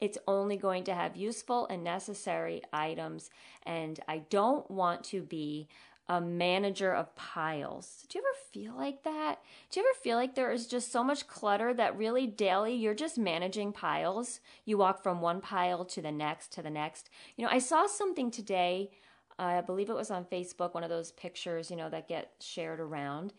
It's 0.00 0.18
only 0.26 0.56
going 0.56 0.84
to 0.84 0.94
have 0.94 1.16
useful 1.16 1.66
and 1.68 1.82
necessary 1.82 2.62
items, 2.70 3.30
and 3.62 3.98
I 4.06 4.18
don't 4.28 4.70
want 4.70 5.04
to 5.04 5.22
be 5.22 5.68
a 6.08 6.20
manager 6.20 6.92
of 6.92 7.14
piles. 7.16 8.04
Do 8.08 8.18
you 8.18 8.24
ever 8.24 8.38
feel 8.52 8.76
like 8.76 9.02
that? 9.02 9.40
Do 9.70 9.80
you 9.80 9.86
ever 9.86 9.98
feel 10.02 10.16
like 10.16 10.34
there 10.34 10.52
is 10.52 10.66
just 10.66 10.92
so 10.92 11.02
much 11.02 11.26
clutter 11.26 11.74
that 11.74 11.98
really 11.98 12.26
daily 12.26 12.74
you're 12.74 12.94
just 12.94 13.18
managing 13.18 13.72
piles? 13.72 14.40
You 14.64 14.78
walk 14.78 15.02
from 15.02 15.20
one 15.20 15.40
pile 15.40 15.84
to 15.86 16.00
the 16.00 16.12
next 16.12 16.52
to 16.52 16.62
the 16.62 16.70
next. 16.70 17.10
You 17.36 17.44
know, 17.44 17.50
I 17.50 17.58
saw 17.58 17.86
something 17.86 18.30
today 18.30 18.90
I 19.38 19.60
believe 19.60 19.90
it 19.90 19.96
was 19.96 20.10
on 20.10 20.24
Facebook, 20.24 20.74
one 20.74 20.84
of 20.84 20.90
those 20.90 21.12
pictures, 21.12 21.70
you 21.70 21.76
know, 21.76 21.90
that 21.90 22.08
get 22.08 22.32
shared 22.40 22.80
around. 22.80 23.32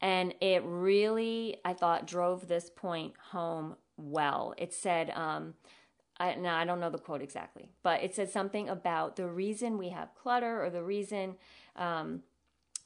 And 0.00 0.34
it 0.40 0.62
really, 0.64 1.58
I 1.64 1.72
thought, 1.74 2.06
drove 2.06 2.48
this 2.48 2.70
point 2.70 3.14
home 3.30 3.76
well. 3.96 4.54
It 4.58 4.72
said, 4.72 5.10
um, 5.10 5.54
I, 6.18 6.34
now 6.34 6.56
I 6.56 6.64
don't 6.64 6.80
know 6.80 6.90
the 6.90 6.98
quote 6.98 7.22
exactly, 7.22 7.70
but 7.82 8.02
it 8.02 8.14
said 8.14 8.30
something 8.30 8.68
about 8.68 9.16
the 9.16 9.26
reason 9.26 9.78
we 9.78 9.90
have 9.90 10.14
clutter 10.14 10.62
or 10.62 10.70
the 10.70 10.82
reason 10.82 11.36
um, 11.76 12.22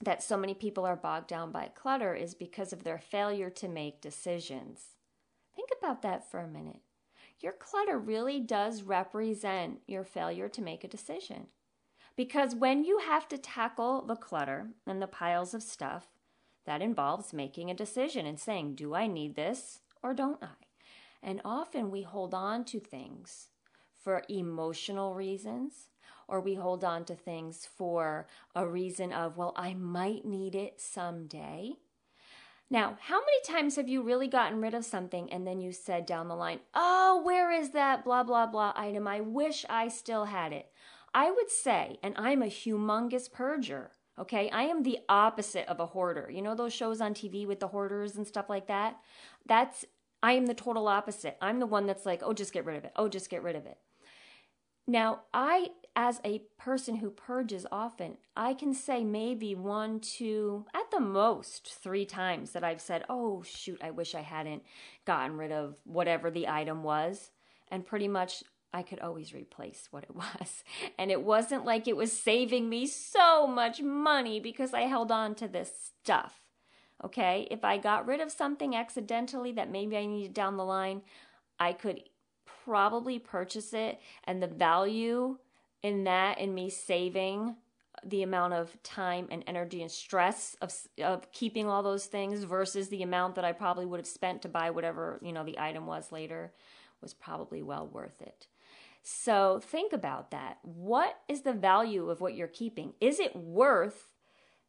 that 0.02 0.23
so 0.23 0.37
many 0.37 0.54
people 0.54 0.85
are 0.85 0.97
bogged 0.97 1.28
down 1.28 1.50
by 1.50 1.71
clutter 1.75 2.14
is 2.14 2.35
because 2.35 2.73
of 2.73 2.85
their 2.85 2.99
failure 2.99 3.50
to 3.50 3.68
make 3.68 4.00
decisions. 4.00 4.95
Think 5.57 5.71
about 5.78 6.02
that 6.02 6.30
for 6.30 6.40
a 6.40 6.49
minute. 6.49 6.80
Your 7.40 7.52
clutter 7.52 7.99
really 7.99 8.40
does 8.40 8.83
represent 8.83 9.80
your 9.87 10.04
failure 10.04 10.49
to 10.49 10.62
make 10.62 10.85
a 10.85 10.88
decision. 10.88 11.47
Because 12.16 12.54
when 12.54 12.85
you 12.85 12.99
have 12.99 13.28
to 13.28 13.38
tackle 13.38 14.04
the 14.04 14.16
clutter 14.16 14.71
and 14.87 15.00
the 15.00 15.07
piles 15.07 15.54
of 15.54 15.62
stuff, 15.62 16.09
that 16.66 16.83
involves 16.83 17.33
making 17.33 17.71
a 17.71 17.75
decision 17.75 18.26
and 18.26 18.38
saying, 18.38 18.75
Do 18.75 18.95
I 18.95 19.07
need 19.07 19.37
this 19.37 19.80
or 20.02 20.14
don't 20.14 20.42
I? 20.42 20.66
And 21.23 21.40
often 21.45 21.90
we 21.90 22.02
hold 22.02 22.35
on 22.35 22.64
to 22.66 22.78
things 22.78 23.49
for 24.02 24.23
emotional 24.28 25.14
reasons, 25.14 25.88
or 26.28 26.40
we 26.40 26.54
hold 26.54 26.85
on 26.85 27.04
to 27.06 27.14
things 27.14 27.66
for 27.76 28.26
a 28.54 28.66
reason 28.66 29.12
of, 29.12 29.37
well, 29.37 29.54
I 29.56 29.75
might 29.75 30.25
need 30.25 30.54
it 30.54 30.80
someday. 30.80 31.73
Now, 32.70 32.99
how 33.00 33.20
many 33.20 33.40
times 33.47 33.76
have 33.76 33.88
you 33.88 34.02
really 34.02 34.28
gotten 34.28 34.61
rid 34.61 34.75
of 34.75 34.85
something 34.85 35.32
and 35.32 35.47
then 35.47 35.61
you 35.61 35.73
said 35.73 36.04
down 36.04 36.28
the 36.28 36.37
line, 36.37 36.61
oh, 36.75 37.23
where 37.25 37.50
is 37.50 37.70
that 37.70 38.04
blah, 38.04 38.23
blah, 38.23 38.47
blah 38.47 38.75
item? 38.76 39.08
I 39.08 39.20
wish 39.20 39.64
I 39.70 39.88
still 39.88 40.26
had 40.26 40.52
it. 40.52 40.70
I 41.14 41.30
would 41.30 41.50
say, 41.50 41.99
and 42.02 42.14
I'm 42.18 42.42
a 42.42 42.47
humongous 42.47 43.30
purger, 43.30 43.88
okay? 44.18 44.50
I 44.50 44.64
am 44.64 44.82
the 44.82 44.99
opposite 45.08 45.66
of 45.66 45.80
a 45.80 45.87
hoarder. 45.87 46.30
You 46.30 46.42
know 46.42 46.54
those 46.54 46.75
shows 46.75 47.00
on 47.00 47.14
TV 47.14 47.47
with 47.47 47.61
the 47.61 47.68
hoarders 47.68 48.16
and 48.16 48.26
stuff 48.26 48.50
like 48.50 48.66
that? 48.66 48.99
That's, 49.47 49.87
I 50.23 50.32
am 50.32 50.44
the 50.44 50.52
total 50.52 50.88
opposite. 50.88 51.38
I'm 51.40 51.61
the 51.61 51.66
one 51.66 51.87
that's 51.87 52.04
like, 52.04 52.20
oh, 52.23 52.35
just 52.35 52.52
get 52.52 52.66
rid 52.66 52.76
of 52.76 52.85
it. 52.85 52.92
Oh, 52.97 53.08
just 53.08 53.30
get 53.30 53.42
rid 53.42 53.56
of 53.56 53.64
it. 53.64 53.78
Now, 54.87 55.20
I, 55.32 55.68
as 55.98 56.20
a 56.24 56.42
person 56.56 56.94
who 56.94 57.10
purges 57.10 57.66
often, 57.72 58.18
I 58.36 58.54
can 58.54 58.72
say 58.72 59.02
maybe 59.02 59.56
one, 59.56 59.98
two, 59.98 60.64
at 60.72 60.92
the 60.92 61.00
most 61.00 61.74
three 61.82 62.06
times 62.06 62.52
that 62.52 62.62
I've 62.62 62.80
said, 62.80 63.04
oh, 63.08 63.42
shoot, 63.42 63.80
I 63.82 63.90
wish 63.90 64.14
I 64.14 64.20
hadn't 64.20 64.62
gotten 65.04 65.36
rid 65.36 65.50
of 65.50 65.74
whatever 65.82 66.30
the 66.30 66.46
item 66.46 66.84
was. 66.84 67.32
And 67.66 67.84
pretty 67.84 68.06
much 68.06 68.44
I 68.72 68.82
could 68.82 69.00
always 69.00 69.34
replace 69.34 69.88
what 69.90 70.04
it 70.04 70.14
was. 70.14 70.62
And 71.00 71.10
it 71.10 71.24
wasn't 71.24 71.64
like 71.64 71.88
it 71.88 71.96
was 71.96 72.12
saving 72.12 72.68
me 72.68 72.86
so 72.86 73.48
much 73.48 73.82
money 73.82 74.38
because 74.38 74.72
I 74.72 74.82
held 74.82 75.10
on 75.10 75.34
to 75.34 75.48
this 75.48 75.72
stuff. 76.04 76.44
Okay, 77.02 77.48
if 77.50 77.64
I 77.64 77.76
got 77.76 78.06
rid 78.06 78.20
of 78.20 78.30
something 78.30 78.76
accidentally 78.76 79.50
that 79.50 79.68
maybe 79.68 79.96
I 79.96 80.06
needed 80.06 80.32
down 80.32 80.58
the 80.58 80.64
line, 80.64 81.02
I 81.58 81.72
could 81.72 82.02
probably 82.64 83.18
purchase 83.18 83.74
it. 83.74 83.98
And 84.22 84.40
the 84.40 84.46
value 84.46 85.38
in 85.82 86.04
that, 86.04 86.38
in 86.38 86.54
me 86.54 86.70
saving 86.70 87.56
the 88.04 88.23
amount 88.23 88.54
of 88.54 88.80
time 88.82 89.26
and 89.30 89.42
energy 89.47 89.82
and 89.82 89.90
stress 89.90 90.56
of, 90.61 90.73
of 91.02 91.30
keeping 91.32 91.66
all 91.66 91.82
those 91.82 92.06
things 92.06 92.44
versus 92.44 92.88
the 92.88 93.02
amount 93.02 93.35
that 93.35 93.44
I 93.44 93.52
probably 93.52 93.87
would 93.87 94.00
have 94.00 94.06
spent 94.06 94.42
to 94.42 94.49
buy 94.49 94.70
whatever, 94.70 95.18
you 95.23 95.32
know, 95.32 95.44
the 95.44 95.58
item 95.58 95.87
was 95.87 96.12
later 96.12 96.52
was 97.00 97.14
probably 97.14 97.62
well 97.62 97.87
worth 97.87 98.20
it. 98.20 98.47
So 99.02 99.61
think 99.62 99.92
about 99.92 100.30
that. 100.32 100.58
What 100.62 101.18
is 101.28 101.42
the 101.42 101.52
value 101.52 102.11
of 102.11 102.20
what 102.20 102.35
you're 102.35 102.49
keeping? 102.49 102.94
Is 103.00 103.20
it 103.20 103.35
worth 103.35 104.12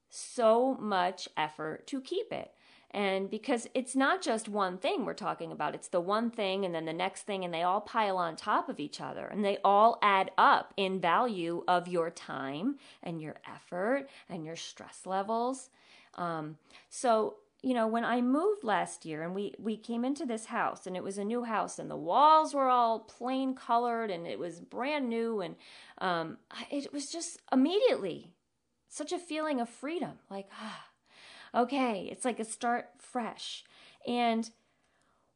so 0.09 0.75
much 0.75 1.27
effort 1.35 1.87
to 1.87 2.01
keep 2.01 2.31
it? 2.31 2.51
And 2.91 3.29
because 3.29 3.67
it's 3.75 3.95
not 3.95 4.21
just 4.21 4.49
one 4.49 4.77
thing 4.77 5.05
we're 5.05 5.13
talking 5.13 5.51
about, 5.51 5.75
it's 5.75 5.89
the 5.89 6.01
one 6.01 6.31
thing 6.31 6.65
and 6.65 6.73
then 6.73 6.85
the 6.85 6.93
next 6.93 7.23
thing, 7.23 7.45
and 7.45 7.53
they 7.53 7.61
all 7.61 7.81
pile 7.81 8.17
on 8.17 8.35
top 8.35 8.67
of 8.67 8.79
each 8.79 8.99
other 8.99 9.27
and 9.27 9.45
they 9.45 9.59
all 9.63 9.99
add 10.01 10.31
up 10.37 10.73
in 10.75 10.99
value 10.99 11.63
of 11.67 11.87
your 11.87 12.09
time 12.09 12.77
and 13.03 13.21
your 13.21 13.35
effort 13.47 14.09
and 14.27 14.43
your 14.43 14.55
stress 14.55 15.05
levels. 15.05 15.69
Um, 16.15 16.57
so 16.89 17.35
you 17.61 17.73
know, 17.73 17.87
when 17.87 18.05
I 18.05 18.21
moved 18.21 18.63
last 18.63 19.05
year 19.05 19.21
and 19.21 19.35
we, 19.35 19.53
we 19.59 19.75
came 19.75 20.05
into 20.05 20.25
this 20.25 20.45
house 20.45 20.87
and 20.87 20.95
it 20.95 21.03
was 21.03 21.17
a 21.17 21.25
new 21.25 21.43
house 21.43 21.77
and 21.77 21.91
the 21.91 21.97
walls 21.97 22.53
were 22.53 22.69
all 22.69 22.99
plain 22.99 23.53
colored 23.53 24.09
and 24.09 24.25
it 24.25 24.39
was 24.39 24.61
brand 24.61 25.09
new 25.09 25.41
and 25.41 25.55
um, 25.97 26.37
it 26.71 26.93
was 26.93 27.11
just 27.11 27.41
immediately 27.51 28.31
such 28.87 29.11
a 29.11 29.19
feeling 29.19 29.59
of 29.59 29.67
freedom. 29.67 30.13
Like, 30.29 30.47
ah, 30.53 30.85
okay, 31.53 32.07
it's 32.11 32.25
like 32.25 32.39
a 32.39 32.45
start 32.45 32.89
fresh. 32.97 33.63
And 34.07 34.49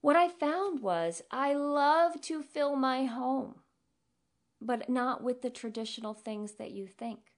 what 0.01 0.15
I 0.15 0.27
found 0.27 0.82
was 0.82 1.22
I 1.32 1.53
love 1.53 2.22
to 2.22 2.41
fill 2.41 2.75
my 2.75 3.05
home, 3.05 3.55
but 4.62 4.89
not 4.89 5.24
with 5.24 5.41
the 5.41 5.50
traditional 5.50 6.13
things 6.13 6.53
that 6.53 6.72
you 6.72 6.88
think 6.88 7.34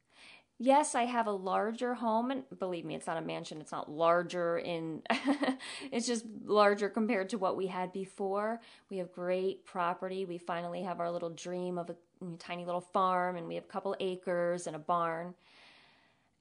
yes, 0.58 0.96
I 0.96 1.04
have 1.04 1.28
a 1.28 1.32
larger 1.32 1.96
home, 1.96 2.32
and 2.32 2.44
believe 2.60 2.86
me, 2.86 2.96
it's 2.96 3.08
not 3.08 3.18
a 3.18 3.22
mansion. 3.22 3.62
It's 3.62 3.72
not 3.72 3.92
larger 3.92 4.58
in, 4.58 5.02
it's 5.92 6.08
just 6.08 6.26
larger 6.44 6.90
compared 6.90 7.30
to 7.30 7.38
what 7.38 7.58
we 7.58 7.68
had 7.68 7.92
before. 7.92 8.62
We 8.90 8.98
have 8.98 9.12
great 9.12 9.66
property. 9.66 10.26
We 10.26 10.38
finally 10.38 10.84
have 10.84 11.00
our 11.00 11.12
little 11.12 11.30
dream 11.30 11.78
of 11.78 11.90
a 11.90 11.96
tiny 12.40 12.66
little 12.66 12.82
farm, 12.82 13.36
and 13.36 13.48
we 13.48 13.56
have 13.56 13.66
a 13.66 13.68
couple 13.68 13.96
acres 14.00 14.68
and 14.68 14.76
a 14.76 14.80
barn. 14.80 15.36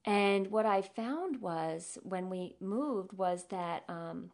And 0.05 0.49
what 0.49 0.67
I 0.67 0.83
found 0.83 1.41
was 1.41 1.99
when 2.03 2.29
we 2.29 2.57
moved 2.61 3.15
was 3.15 3.45
that 3.45 3.85
um, 3.89 4.31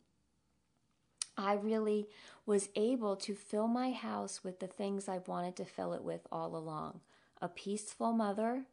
I 1.36 1.54
really 1.54 2.08
was 2.44 2.68
able 2.74 3.16
to 3.16 3.34
fill 3.34 3.68
my 3.68 3.92
house 3.92 4.42
with 4.42 4.58
the 4.58 4.66
things 4.66 5.08
I've 5.08 5.28
wanted 5.28 5.56
to 5.56 5.64
fill 5.64 5.92
it 5.92 6.02
with 6.02 6.26
all 6.30 6.56
along 6.56 7.00
a 7.42 7.48
peaceful 7.48 8.12
mother, 8.12 8.64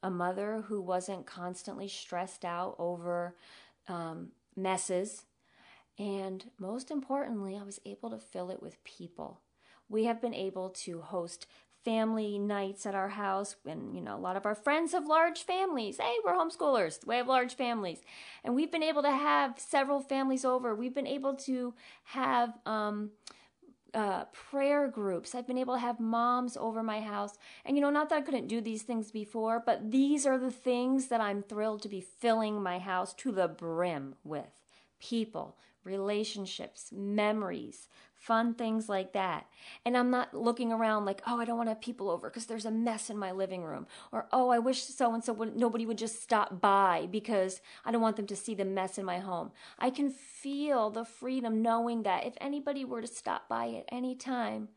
a 0.00 0.10
mother 0.10 0.62
who 0.68 0.80
wasn't 0.80 1.26
constantly 1.26 1.88
stressed 1.88 2.44
out 2.44 2.76
over 2.78 3.34
um, 3.88 4.28
messes. 4.54 5.24
And 5.98 6.50
most 6.56 6.90
importantly, 6.90 7.58
I 7.60 7.64
was 7.64 7.80
able 7.84 8.10
to 8.10 8.18
fill 8.18 8.50
it 8.50 8.62
with 8.62 8.84
people. 8.84 9.40
We 9.88 10.04
have 10.04 10.20
been 10.20 10.34
able 10.34 10.70
to 10.70 11.00
host 11.00 11.48
family 11.84 12.38
nights 12.38 12.84
at 12.86 12.94
our 12.94 13.08
house 13.08 13.56
and 13.66 13.94
you 13.94 14.00
know 14.00 14.16
a 14.16 14.20
lot 14.20 14.36
of 14.36 14.46
our 14.46 14.54
friends 14.54 14.92
have 14.92 15.06
large 15.06 15.42
families. 15.42 15.98
Hey 15.98 16.16
we're 16.24 16.34
homeschoolers. 16.34 17.06
We 17.06 17.16
have 17.16 17.28
large 17.28 17.54
families. 17.54 18.00
And 18.44 18.54
we've 18.54 18.72
been 18.72 18.82
able 18.82 19.02
to 19.02 19.10
have 19.10 19.58
several 19.58 20.00
families 20.00 20.44
over. 20.44 20.74
We've 20.74 20.94
been 20.94 21.06
able 21.06 21.34
to 21.36 21.74
have 22.04 22.58
um, 22.66 23.10
uh, 23.94 24.24
prayer 24.26 24.88
groups. 24.88 25.34
I've 25.34 25.46
been 25.46 25.58
able 25.58 25.74
to 25.74 25.80
have 25.80 26.00
moms 26.00 26.56
over 26.56 26.82
my 26.82 27.00
house. 27.00 27.38
And, 27.64 27.76
you 27.76 27.82
know, 27.82 27.90
not 27.90 28.08
that 28.10 28.18
I 28.18 28.20
couldn't 28.20 28.48
do 28.48 28.60
these 28.60 28.82
things 28.82 29.10
before, 29.10 29.62
but 29.64 29.90
these 29.90 30.26
are 30.26 30.38
the 30.38 30.50
things 30.50 31.08
that 31.08 31.20
I'm 31.20 31.42
thrilled 31.42 31.82
to 31.82 31.88
be 31.88 32.00
filling 32.00 32.62
my 32.62 32.78
house 32.78 33.14
to 33.14 33.32
the 33.32 33.48
brim 33.48 34.14
with. 34.24 34.60
People, 35.00 35.56
relationships, 35.84 36.90
memories, 36.92 37.88
fun 38.20 38.52
things 38.52 38.86
like 38.88 39.14
that. 39.14 39.46
And 39.86 39.96
I'm 39.96 40.10
not 40.10 40.34
looking 40.34 40.72
around 40.72 41.06
like, 41.06 41.22
oh, 41.26 41.40
I 41.40 41.46
don't 41.46 41.56
want 41.56 41.68
to 41.68 41.72
have 41.72 41.80
people 41.80 42.10
over 42.10 42.28
because 42.28 42.44
there's 42.44 42.66
a 42.66 42.70
mess 42.70 43.08
in 43.08 43.16
my 43.16 43.32
living 43.32 43.64
room. 43.64 43.86
Or, 44.12 44.26
oh, 44.30 44.50
I 44.50 44.58
wish 44.58 44.82
so 44.82 45.14
and 45.14 45.24
so 45.24 45.32
would 45.32 45.56
nobody 45.56 45.86
would 45.86 45.96
just 45.96 46.22
stop 46.22 46.60
by 46.60 47.08
because 47.10 47.62
I 47.84 47.90
don't 47.90 48.02
want 48.02 48.16
them 48.16 48.26
to 48.26 48.36
see 48.36 48.54
the 48.54 48.66
mess 48.66 48.98
in 48.98 49.06
my 49.06 49.18
home. 49.18 49.52
I 49.78 49.88
can 49.88 50.10
feel 50.10 50.90
the 50.90 51.06
freedom 51.06 51.62
knowing 51.62 52.02
that 52.02 52.26
if 52.26 52.34
anybody 52.42 52.84
were 52.84 53.00
to 53.00 53.06
stop 53.06 53.48
by 53.48 53.70
at 53.70 53.86
any 53.90 54.14
time, 54.14 54.68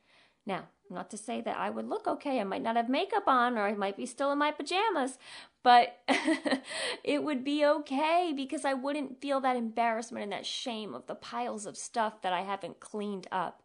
now, 0.46 0.64
not 0.94 1.10
to 1.12 1.18
say 1.18 1.42
that 1.42 1.58
I 1.58 1.70
would 1.70 1.88
look 1.88 2.08
okay. 2.08 2.40
I 2.40 2.44
might 2.44 2.62
not 2.62 2.76
have 2.76 2.90
makeup 2.90 3.28
on 3.28 3.58
or 3.58 3.64
I 3.64 3.74
might 3.74 3.98
be 3.98 4.06
still 4.06 4.32
in 4.32 4.38
my 4.38 4.52
pajamas, 4.52 5.18
but 5.64 6.02
it 7.04 7.24
would 7.24 7.44
be 7.44 7.66
okay 7.66 8.34
because 8.36 8.66
I 8.66 8.74
wouldn't 8.74 9.22
feel 9.22 9.42
that 9.42 9.58
embarrassment 9.58 10.24
and 10.24 10.32
that 10.32 10.46
shame 10.46 10.94
of 10.94 11.08
the 11.08 11.16
piles 11.16 11.66
of 11.66 11.78
stuff 11.78 12.22
that 12.22 12.34
I 12.34 12.42
haven't 12.42 12.80
cleaned 12.80 13.28
up. 13.32 13.64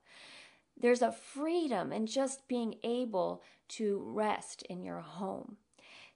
There's 0.80 1.02
a 1.02 1.12
freedom 1.12 1.92
in 1.92 2.06
just 2.06 2.46
being 2.48 2.76
able 2.82 3.42
to 3.68 4.02
rest 4.04 4.62
in 4.62 4.82
your 4.82 5.00
home. 5.00 5.56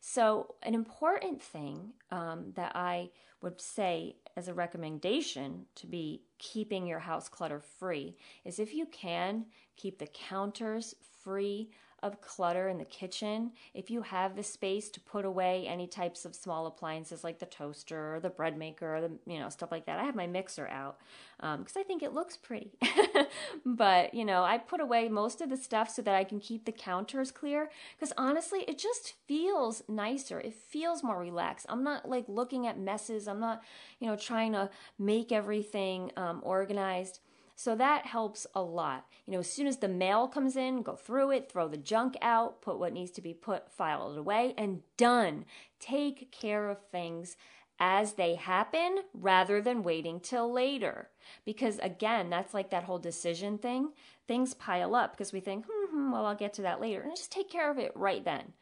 So, 0.04 0.56
an 0.64 0.74
important 0.74 1.40
thing 1.40 1.92
um, 2.10 2.52
that 2.54 2.74
I 2.74 3.10
would 3.40 3.60
say 3.60 4.16
as 4.36 4.48
a 4.48 4.54
recommendation 4.54 5.66
to 5.76 5.86
be 5.86 6.22
keeping 6.38 6.86
your 6.86 7.00
house 7.00 7.28
clutter 7.28 7.60
free 7.60 8.16
is 8.44 8.58
if 8.58 8.74
you 8.74 8.86
can 8.86 9.46
keep 9.76 9.98
the 9.98 10.06
counters 10.06 10.94
free 11.22 11.70
of 12.02 12.20
clutter 12.20 12.68
in 12.68 12.78
the 12.78 12.84
kitchen, 12.84 13.52
if 13.74 13.88
you 13.88 14.02
have 14.02 14.34
the 14.34 14.42
space 14.42 14.90
to 14.90 15.00
put 15.00 15.24
away 15.24 15.66
any 15.68 15.86
types 15.86 16.24
of 16.24 16.34
small 16.34 16.66
appliances 16.66 17.22
like 17.22 17.38
the 17.38 17.46
toaster 17.46 18.16
or 18.16 18.20
the 18.20 18.28
bread 18.28 18.58
maker 18.58 18.96
or 18.96 19.00
the 19.00 19.12
you 19.24 19.38
know 19.38 19.48
stuff 19.48 19.70
like 19.70 19.86
that, 19.86 20.00
I 20.00 20.04
have 20.04 20.16
my 20.16 20.26
mixer 20.26 20.66
out 20.66 20.98
because 21.38 21.76
um, 21.76 21.80
I 21.80 21.84
think 21.84 22.02
it 22.02 22.12
looks 22.12 22.36
pretty. 22.36 22.72
but 23.64 24.14
you 24.14 24.24
know, 24.24 24.42
I 24.42 24.58
put 24.58 24.80
away 24.80 25.08
most 25.08 25.40
of 25.40 25.48
the 25.48 25.56
stuff 25.56 25.90
so 25.90 26.02
that 26.02 26.14
I 26.14 26.24
can 26.24 26.40
keep 26.40 26.64
the 26.64 26.72
counters 26.72 27.30
clear. 27.30 27.70
Because 27.96 28.12
honestly, 28.18 28.64
it 28.66 28.78
just 28.78 29.14
feels 29.28 29.82
nicer. 29.88 30.40
It 30.40 30.54
feels 30.54 31.04
more 31.04 31.20
relaxed. 31.20 31.66
I'm 31.68 31.84
not 31.84 32.08
like 32.08 32.24
looking 32.26 32.66
at 32.66 32.78
messes. 32.78 33.28
I'm 33.28 33.40
not 33.40 33.62
you 34.00 34.08
know 34.08 34.16
trying 34.16 34.52
to 34.52 34.70
make 34.98 35.30
everything 35.30 36.10
um, 36.16 36.40
organized. 36.42 37.20
So 37.54 37.74
that 37.76 38.06
helps 38.06 38.46
a 38.54 38.62
lot. 38.62 39.06
You 39.26 39.34
know, 39.34 39.40
as 39.40 39.50
soon 39.50 39.66
as 39.66 39.78
the 39.78 39.88
mail 39.88 40.28
comes 40.28 40.56
in, 40.56 40.82
go 40.82 40.96
through 40.96 41.32
it, 41.32 41.50
throw 41.50 41.68
the 41.68 41.76
junk 41.76 42.16
out, 42.22 42.62
put 42.62 42.78
what 42.78 42.92
needs 42.92 43.10
to 43.12 43.22
be 43.22 43.34
put, 43.34 43.70
file 43.70 44.12
it 44.12 44.18
away, 44.18 44.54
and 44.56 44.82
done. 44.96 45.44
Take 45.78 46.32
care 46.32 46.68
of 46.70 46.78
things 46.90 47.36
as 47.78 48.12
they 48.12 48.36
happen 48.36 48.98
rather 49.12 49.60
than 49.60 49.82
waiting 49.82 50.20
till 50.20 50.52
later. 50.52 51.08
Because 51.44 51.78
again, 51.78 52.30
that's 52.30 52.54
like 52.54 52.70
that 52.70 52.84
whole 52.84 52.98
decision 52.98 53.58
thing. 53.58 53.90
Things 54.28 54.54
pile 54.54 54.94
up 54.94 55.12
because 55.12 55.32
we 55.32 55.40
think, 55.40 55.64
hmm, 55.68 55.90
hmm, 55.90 56.12
well, 56.12 56.26
I'll 56.26 56.34
get 56.34 56.54
to 56.54 56.62
that 56.62 56.80
later. 56.80 57.00
And 57.00 57.16
just 57.16 57.32
take 57.32 57.50
care 57.50 57.70
of 57.70 57.78
it 57.78 57.92
right 57.94 58.24
then. 58.24 58.52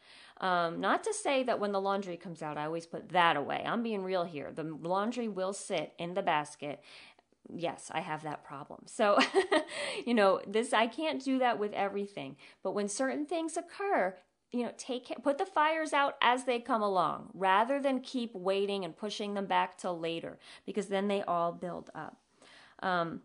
Um, 0.41 0.81
not 0.81 1.05
to 1.05 1.13
say 1.13 1.43
that 1.43 1.61
when 1.61 1.73
the 1.73 1.81
laundry 1.81 2.17
comes 2.17 2.41
out, 2.41 2.57
I 2.57 2.65
always 2.65 2.87
put 2.87 3.11
that 3.11 3.37
away. 3.37 3.63
I'm 3.67 3.83
being 3.83 4.03
real 4.03 4.25
here. 4.25 4.51
The 4.55 4.63
laundry 4.65 5.29
will 5.29 5.53
sit 5.53 5.93
in 5.99 6.15
the 6.15 6.23
basket 6.23 6.83
yes, 7.55 7.91
I 7.93 8.01
have 8.01 8.23
that 8.23 8.45
problem. 8.45 8.83
So, 8.87 9.19
you 10.07 10.15
know, 10.15 10.41
this 10.47 10.73
I 10.73 10.87
can't 10.87 11.23
do 11.23 11.39
that 11.39 11.59
with 11.59 11.73
everything. 11.73 12.37
But 12.63 12.73
when 12.73 12.89
certain 12.89 13.27
things 13.27 13.57
occur, 13.57 14.17
you 14.53 14.65
know, 14.65 14.73
take 14.77 15.13
put 15.23 15.39
the 15.39 15.47
fires 15.47 15.93
out 15.93 16.17
as 16.21 16.45
they 16.45 16.59
come 16.59 16.83
along 16.83 17.31
rather 17.35 17.81
than 17.81 18.01
keep 18.01 18.35
waiting 18.35 18.85
and 18.85 18.97
pushing 18.97 19.35
them 19.35 19.47
back 19.47 19.79
till 19.79 19.99
later 19.99 20.39
because 20.67 20.87
then 20.87 21.09
they 21.09 21.23
all 21.23 21.53
build 21.53 21.91
up. 21.95 22.17
Um, 22.83 23.23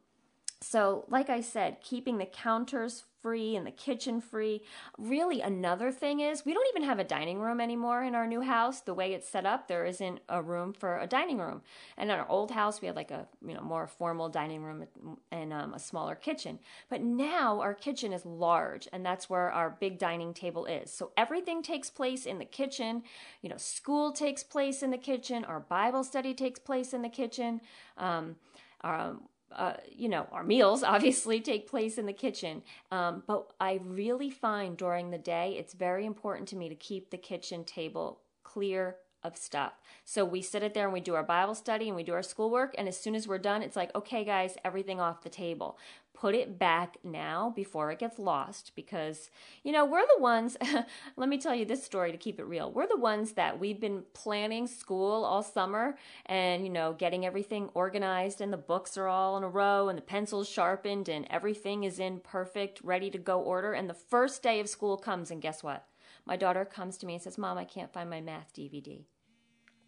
so, 0.62 1.06
like 1.10 1.30
I 1.30 1.42
said, 1.42 1.82
keeping 1.82 2.18
the 2.18 2.26
counters 2.26 3.04
free 3.26 3.56
and 3.56 3.66
the 3.66 3.72
kitchen 3.72 4.22
free. 4.22 4.62
Really, 5.00 5.42
another 5.42 5.92
thing 5.92 6.20
is 6.20 6.46
we 6.46 6.54
don't 6.54 6.68
even 6.70 6.84
have 6.84 7.00
a 7.00 7.04
dining 7.04 7.40
room 7.40 7.60
anymore 7.60 8.04
in 8.04 8.14
our 8.14 8.28
new 8.28 8.42
house. 8.42 8.82
The 8.82 8.94
way 8.94 9.16
it's 9.16 9.28
set 9.28 9.48
up, 9.48 9.68
there 9.68 9.84
isn't 9.84 10.20
a 10.30 10.44
room 10.44 10.74
for 10.74 11.00
a 11.00 11.08
dining 11.08 11.40
room. 11.40 11.64
And 11.98 12.12
in 12.12 12.20
our 12.20 12.30
old 12.30 12.52
house, 12.52 12.82
we 12.82 12.86
had 12.86 12.96
like 12.96 13.10
a 13.10 13.26
you 13.44 13.56
know 13.56 13.62
more 13.62 13.88
formal 13.88 14.30
dining 14.30 14.62
room 14.62 14.86
and 15.32 15.52
um, 15.52 15.74
a 15.74 15.80
smaller 15.80 16.14
kitchen. 16.14 16.60
But 16.88 17.02
now 17.02 17.62
our 17.62 17.74
kitchen 17.74 18.14
is 18.14 18.28
large, 18.28 18.88
and 18.94 19.04
that's 19.04 19.28
where 19.28 19.52
our 19.52 19.72
big 19.72 19.98
dining 19.98 20.32
table 20.36 20.68
is. 20.68 20.92
So 20.92 21.10
everything 21.18 21.64
takes 21.64 21.90
place 21.90 22.28
in 22.28 22.38
the 22.38 22.46
kitchen. 22.46 23.02
You 23.42 23.50
know, 23.50 23.58
school 23.58 24.12
takes 24.12 24.44
place 24.44 24.84
in 24.84 24.92
the 24.92 25.00
kitchen. 25.00 25.46
Our 25.46 25.62
Bible 25.62 26.04
study 26.04 26.36
takes 26.36 26.60
place 26.60 26.94
in 26.94 27.02
the 27.02 27.10
kitchen. 27.10 27.62
Um, 27.98 28.36
um, 28.82 29.24
uh, 29.56 29.74
you 29.90 30.10
know, 30.10 30.28
our 30.32 30.44
meals 30.44 30.84
obviously 30.96 31.40
take 31.40 31.70
place 31.70 31.98
in 31.98 32.06
the 32.06 32.14
kitchen. 32.14 32.62
Um, 32.92 33.24
but 33.28 33.54
I 33.60 33.80
really 33.84 34.30
find 34.30 34.78
during 34.78 35.12
the 35.12 35.18
day 35.18 35.56
it's 35.58 35.74
very 35.74 36.06
important 36.06 36.48
to 36.50 36.56
me 36.56 36.70
to 36.70 36.76
keep 36.76 37.10
the 37.10 37.18
kitchen 37.18 37.64
table 37.64 38.22
clear 38.44 38.98
of 39.26 39.38
stuff. 39.38 39.74
So 40.04 40.24
we 40.24 40.42
sit 40.42 40.64
it 40.64 40.74
there 40.74 40.86
and 40.86 40.94
we 40.94 41.00
do 41.00 41.16
our 41.16 41.24
Bible 41.24 41.56
study 41.56 41.88
and 41.88 41.96
we 41.96 42.04
do 42.04 42.14
our 42.14 42.24
schoolwork. 42.24 42.76
And 42.78 42.88
as 42.88 43.00
soon 43.00 43.16
as 43.16 43.28
we're 43.28 43.38
done, 43.40 43.62
it's 43.62 43.76
like, 43.76 43.94
okay, 43.96 44.24
guys, 44.24 44.56
everything 44.64 45.00
off 45.00 45.24
the 45.24 45.30
table 45.30 45.78
put 46.16 46.34
it 46.34 46.58
back 46.58 46.98
now 47.04 47.52
before 47.56 47.92
it 47.92 48.00
gets 48.00 48.18
lost 48.18 48.72
because 48.76 49.30
you 49.64 49.72
know 49.72 49.84
we're 49.84 50.06
the 50.16 50.22
ones 50.22 50.56
let 51.18 51.30
me 51.30 51.38
tell 51.38 51.54
you 51.54 51.66
this 51.66 51.84
story 51.84 52.12
to 52.12 52.18
keep 52.18 52.40
it 52.40 52.46
real 52.46 52.72
we're 52.72 52.88
the 52.88 52.98
ones 52.98 53.34
that 53.34 53.60
we've 53.60 53.82
been 53.82 54.04
planning 54.14 54.66
school 54.66 55.26
all 55.26 55.44
summer 55.44 55.98
and 56.26 56.64
you 56.64 56.72
know 56.72 56.94
getting 56.94 57.26
everything 57.26 57.70
organized 57.74 58.40
and 58.40 58.52
the 58.54 58.58
books 58.58 58.98
are 58.98 59.08
all 59.08 59.36
in 59.38 59.44
a 59.44 59.50
row 59.50 59.90
and 59.90 59.98
the 59.98 60.02
pencils 60.02 60.48
sharpened 60.48 61.10
and 61.10 61.28
everything 61.30 61.84
is 61.84 62.00
in 62.00 62.20
perfect 62.20 62.80
ready 62.82 63.10
to 63.10 63.18
go 63.18 63.42
order 63.42 63.74
and 63.74 63.90
the 63.90 63.94
first 63.94 64.42
day 64.42 64.60
of 64.60 64.70
school 64.70 64.98
comes 64.98 65.30
and 65.30 65.42
guess 65.42 65.64
what 65.64 65.86
my 66.26 66.38
daughter 66.38 66.64
comes 66.64 66.98
to 66.98 67.06
me 67.06 67.16
and 67.16 67.24
says 67.24 67.38
mom 67.38 67.58
i 67.58 67.66
can't 67.66 67.92
find 67.92 68.10
my 68.10 68.22
math 68.22 68.54
dvd 68.56 69.04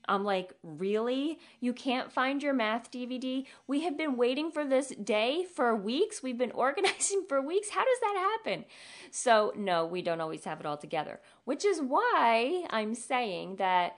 I'm 0.08 0.24
like, 0.24 0.54
really? 0.64 1.40
You 1.60 1.74
can't 1.74 2.12
find 2.12 2.42
your 2.42 2.54
math 2.54 2.92
DVD? 2.92 3.46
We 3.68 3.82
have 3.82 3.98
been 3.98 4.16
waiting 4.16 4.52
for 4.52 4.66
this 4.66 4.90
day 4.90 5.46
for 5.56 5.76
weeks. 5.76 6.24
We've 6.24 6.38
been 6.38 6.52
organizing 6.54 7.26
for 7.28 7.42
weeks. 7.42 7.70
How 7.70 7.84
does 7.84 8.00
that 8.02 8.38
happen? 8.44 8.66
So, 9.12 9.54
no, 9.56 9.86
we 9.86 10.02
don't 10.02 10.22
always 10.22 10.44
have 10.46 10.60
it 10.60 10.66
all 10.66 10.78
together, 10.78 11.20
which 11.46 11.66
is 11.66 11.82
why 11.82 12.66
I'm 12.70 12.96
saying 12.96 13.58
that 13.58 13.98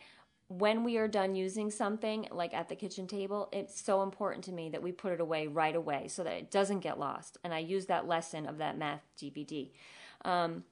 when 0.50 0.84
we 0.84 0.98
are 0.98 1.08
done 1.08 1.36
using 1.36 1.70
something 1.70 2.28
like 2.32 2.56
at 2.56 2.70
the 2.70 2.76
kitchen 2.76 3.06
table, 3.06 3.50
it's 3.54 3.80
so 3.80 4.02
important 4.02 4.44
to 4.46 4.52
me 4.52 4.70
that 4.70 4.82
we 4.82 4.92
put 4.92 5.14
it 5.14 5.22
away 5.22 5.46
right 5.46 5.76
away 5.76 6.08
so 6.08 6.24
that 6.24 6.34
it 6.34 6.50
doesn't 6.50 6.80
get 6.80 7.00
lost. 7.00 7.38
And 7.44 7.54
I 7.54 7.60
use 7.60 7.86
that 7.86 8.08
lesson 8.08 8.48
of 8.48 8.58
that 8.58 8.76
math 8.76 9.04
DVD. 9.16 9.70
Um, 10.26 10.64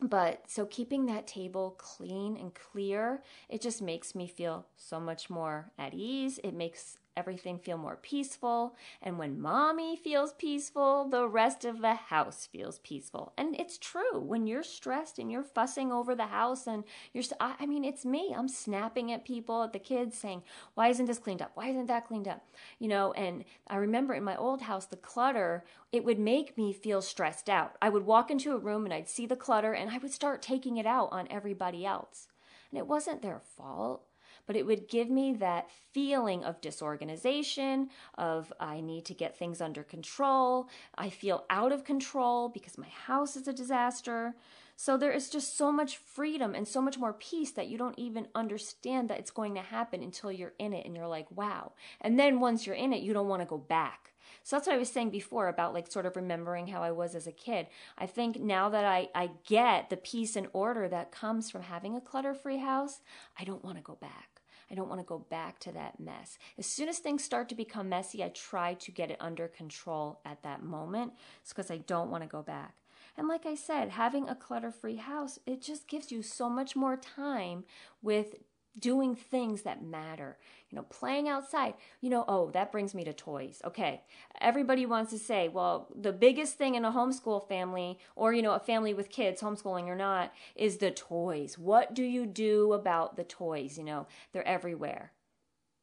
but 0.00 0.44
so 0.46 0.66
keeping 0.66 1.06
that 1.06 1.26
table 1.26 1.74
clean 1.78 2.36
and 2.36 2.54
clear, 2.54 3.22
it 3.48 3.60
just 3.60 3.82
makes 3.82 4.14
me 4.14 4.26
feel 4.26 4.66
so 4.76 4.98
much 5.00 5.30
more 5.30 5.70
at 5.78 5.94
ease. 5.94 6.38
It 6.42 6.54
makes 6.54 6.98
everything 7.16 7.58
feel 7.58 7.76
more 7.76 7.96
peaceful. 7.96 8.76
And 9.02 9.18
when 9.18 9.40
mommy 9.40 9.96
feels 9.96 10.32
peaceful, 10.34 11.08
the 11.08 11.26
rest 11.26 11.64
of 11.64 11.80
the 11.80 11.94
house 11.94 12.48
feels 12.50 12.78
peaceful. 12.80 13.32
And 13.36 13.58
it's 13.58 13.78
true. 13.78 14.20
When 14.20 14.46
you're 14.46 14.62
stressed 14.62 15.18
and 15.18 15.30
you're 15.30 15.42
fussing 15.42 15.92
over 15.92 16.14
the 16.14 16.26
house 16.26 16.66
and 16.66 16.84
you're, 17.12 17.24
I 17.40 17.66
mean, 17.66 17.84
it's 17.84 18.04
me. 18.04 18.34
I'm 18.36 18.48
snapping 18.48 19.12
at 19.12 19.24
people, 19.24 19.62
at 19.62 19.72
the 19.72 19.78
kids, 19.78 20.16
saying, 20.16 20.42
why 20.74 20.88
isn't 20.88 21.06
this 21.06 21.18
cleaned 21.18 21.42
up? 21.42 21.52
Why 21.54 21.68
isn't 21.68 21.86
that 21.86 22.06
cleaned 22.06 22.28
up? 22.28 22.42
You 22.78 22.88
know, 22.88 23.12
and 23.12 23.44
I 23.66 23.76
remember 23.76 24.14
in 24.14 24.24
my 24.24 24.36
old 24.36 24.62
house, 24.62 24.86
the 24.86 24.96
clutter, 24.96 25.64
it 25.92 26.04
would 26.04 26.18
make 26.18 26.56
me 26.56 26.72
feel 26.72 27.02
stressed 27.02 27.48
out. 27.48 27.76
I 27.82 27.88
would 27.88 28.06
walk 28.06 28.30
into 28.30 28.52
a 28.52 28.58
room 28.58 28.84
and 28.84 28.94
I'd 28.94 29.08
see 29.08 29.26
the 29.26 29.36
clutter 29.36 29.72
and 29.72 29.90
I 29.90 29.98
would 29.98 30.12
start 30.12 30.42
taking 30.42 30.76
it 30.76 30.86
out 30.86 31.08
on 31.12 31.26
everybody 31.30 31.84
else. 31.84 32.28
And 32.70 32.78
it 32.78 32.86
wasn't 32.86 33.22
their 33.22 33.40
fault 33.40 34.04
but 34.50 34.56
it 34.56 34.66
would 34.66 34.88
give 34.88 35.08
me 35.08 35.32
that 35.34 35.70
feeling 35.92 36.42
of 36.42 36.60
disorganization, 36.60 37.88
of 38.18 38.52
I 38.58 38.80
need 38.80 39.04
to 39.04 39.14
get 39.14 39.38
things 39.38 39.60
under 39.60 39.84
control. 39.84 40.68
I 40.98 41.08
feel 41.08 41.44
out 41.48 41.70
of 41.70 41.84
control 41.84 42.48
because 42.48 42.76
my 42.76 42.88
house 42.88 43.36
is 43.36 43.46
a 43.46 43.52
disaster. 43.52 44.34
So 44.74 44.96
there 44.96 45.12
is 45.12 45.30
just 45.30 45.56
so 45.56 45.70
much 45.70 45.98
freedom 45.98 46.56
and 46.56 46.66
so 46.66 46.82
much 46.82 46.98
more 46.98 47.12
peace 47.12 47.52
that 47.52 47.68
you 47.68 47.78
don't 47.78 47.96
even 47.96 48.26
understand 48.34 49.08
that 49.08 49.20
it's 49.20 49.30
going 49.30 49.54
to 49.54 49.60
happen 49.60 50.02
until 50.02 50.32
you're 50.32 50.54
in 50.58 50.72
it 50.72 50.84
and 50.84 50.96
you're 50.96 51.06
like, 51.06 51.30
wow. 51.30 51.74
And 52.00 52.18
then 52.18 52.40
once 52.40 52.66
you're 52.66 52.74
in 52.74 52.92
it, 52.92 53.04
you 53.04 53.12
don't 53.12 53.28
want 53.28 53.42
to 53.42 53.46
go 53.46 53.58
back. 53.58 54.10
So 54.42 54.56
that's 54.56 54.66
what 54.66 54.74
I 54.74 54.78
was 54.78 54.90
saying 54.90 55.10
before 55.10 55.46
about 55.46 55.74
like 55.74 55.90
sort 55.90 56.06
of 56.06 56.16
remembering 56.16 56.66
how 56.66 56.82
I 56.82 56.90
was 56.90 57.14
as 57.14 57.28
a 57.28 57.32
kid. 57.32 57.68
I 57.96 58.06
think 58.06 58.40
now 58.40 58.68
that 58.70 58.84
I, 58.84 59.10
I 59.14 59.30
get 59.46 59.90
the 59.90 59.96
peace 59.96 60.34
and 60.34 60.48
order 60.52 60.88
that 60.88 61.12
comes 61.12 61.50
from 61.50 61.62
having 61.62 61.94
a 61.94 62.00
clutter 62.00 62.34
free 62.34 62.58
house, 62.58 63.00
I 63.38 63.44
don't 63.44 63.64
want 63.64 63.76
to 63.76 63.82
go 63.82 63.94
back. 64.00 64.39
I 64.70 64.74
don't 64.74 64.88
want 64.88 65.00
to 65.00 65.06
go 65.06 65.18
back 65.30 65.58
to 65.60 65.72
that 65.72 65.98
mess. 65.98 66.38
As 66.58 66.66
soon 66.66 66.88
as 66.88 66.98
things 66.98 67.24
start 67.24 67.48
to 67.48 67.54
become 67.54 67.88
messy, 67.88 68.22
I 68.22 68.28
try 68.28 68.74
to 68.74 68.92
get 68.92 69.10
it 69.10 69.16
under 69.20 69.48
control 69.48 70.20
at 70.24 70.42
that 70.42 70.62
moment. 70.62 71.12
It's 71.42 71.52
because 71.52 71.70
I 71.70 71.78
don't 71.78 72.10
want 72.10 72.22
to 72.22 72.28
go 72.28 72.42
back. 72.42 72.76
And 73.16 73.28
like 73.28 73.46
I 73.46 73.54
said, 73.54 73.90
having 73.90 74.28
a 74.28 74.34
clutter 74.34 74.70
free 74.70 74.96
house, 74.96 75.38
it 75.46 75.60
just 75.60 75.88
gives 75.88 76.12
you 76.12 76.22
so 76.22 76.48
much 76.48 76.76
more 76.76 76.96
time 76.96 77.64
with 78.02 78.36
doing 78.78 79.14
things 79.14 79.62
that 79.62 79.84
matter 79.84 80.38
you 80.70 80.76
know 80.76 80.84
playing 80.84 81.28
outside. 81.28 81.74
You 82.00 82.10
know 82.10 82.24
oh 82.28 82.50
that 82.52 82.72
brings 82.72 82.94
me 82.94 83.04
to 83.04 83.12
toys. 83.12 83.60
Okay. 83.64 84.02
Everybody 84.40 84.86
wants 84.86 85.10
to 85.10 85.18
say 85.18 85.48
well 85.48 85.88
the 85.94 86.12
biggest 86.12 86.56
thing 86.56 86.74
in 86.74 86.84
a 86.84 86.92
homeschool 86.92 87.48
family 87.48 87.98
or 88.16 88.32
you 88.32 88.42
know 88.42 88.54
a 88.54 88.60
family 88.60 88.94
with 88.94 89.10
kids 89.10 89.42
homeschooling 89.42 89.86
or 89.86 89.96
not 89.96 90.32
is 90.54 90.78
the 90.78 90.90
toys. 90.90 91.58
What 91.58 91.94
do 91.94 92.02
you 92.02 92.26
do 92.26 92.72
about 92.72 93.16
the 93.16 93.24
toys? 93.24 93.76
You 93.76 93.84
know 93.84 94.06
they're 94.32 94.46
everywhere. 94.46 95.12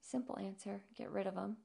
Simple 0.02 0.38
answer. 0.40 0.82
Get 0.98 1.12
rid 1.12 1.28
of 1.28 1.36
them 1.36 1.58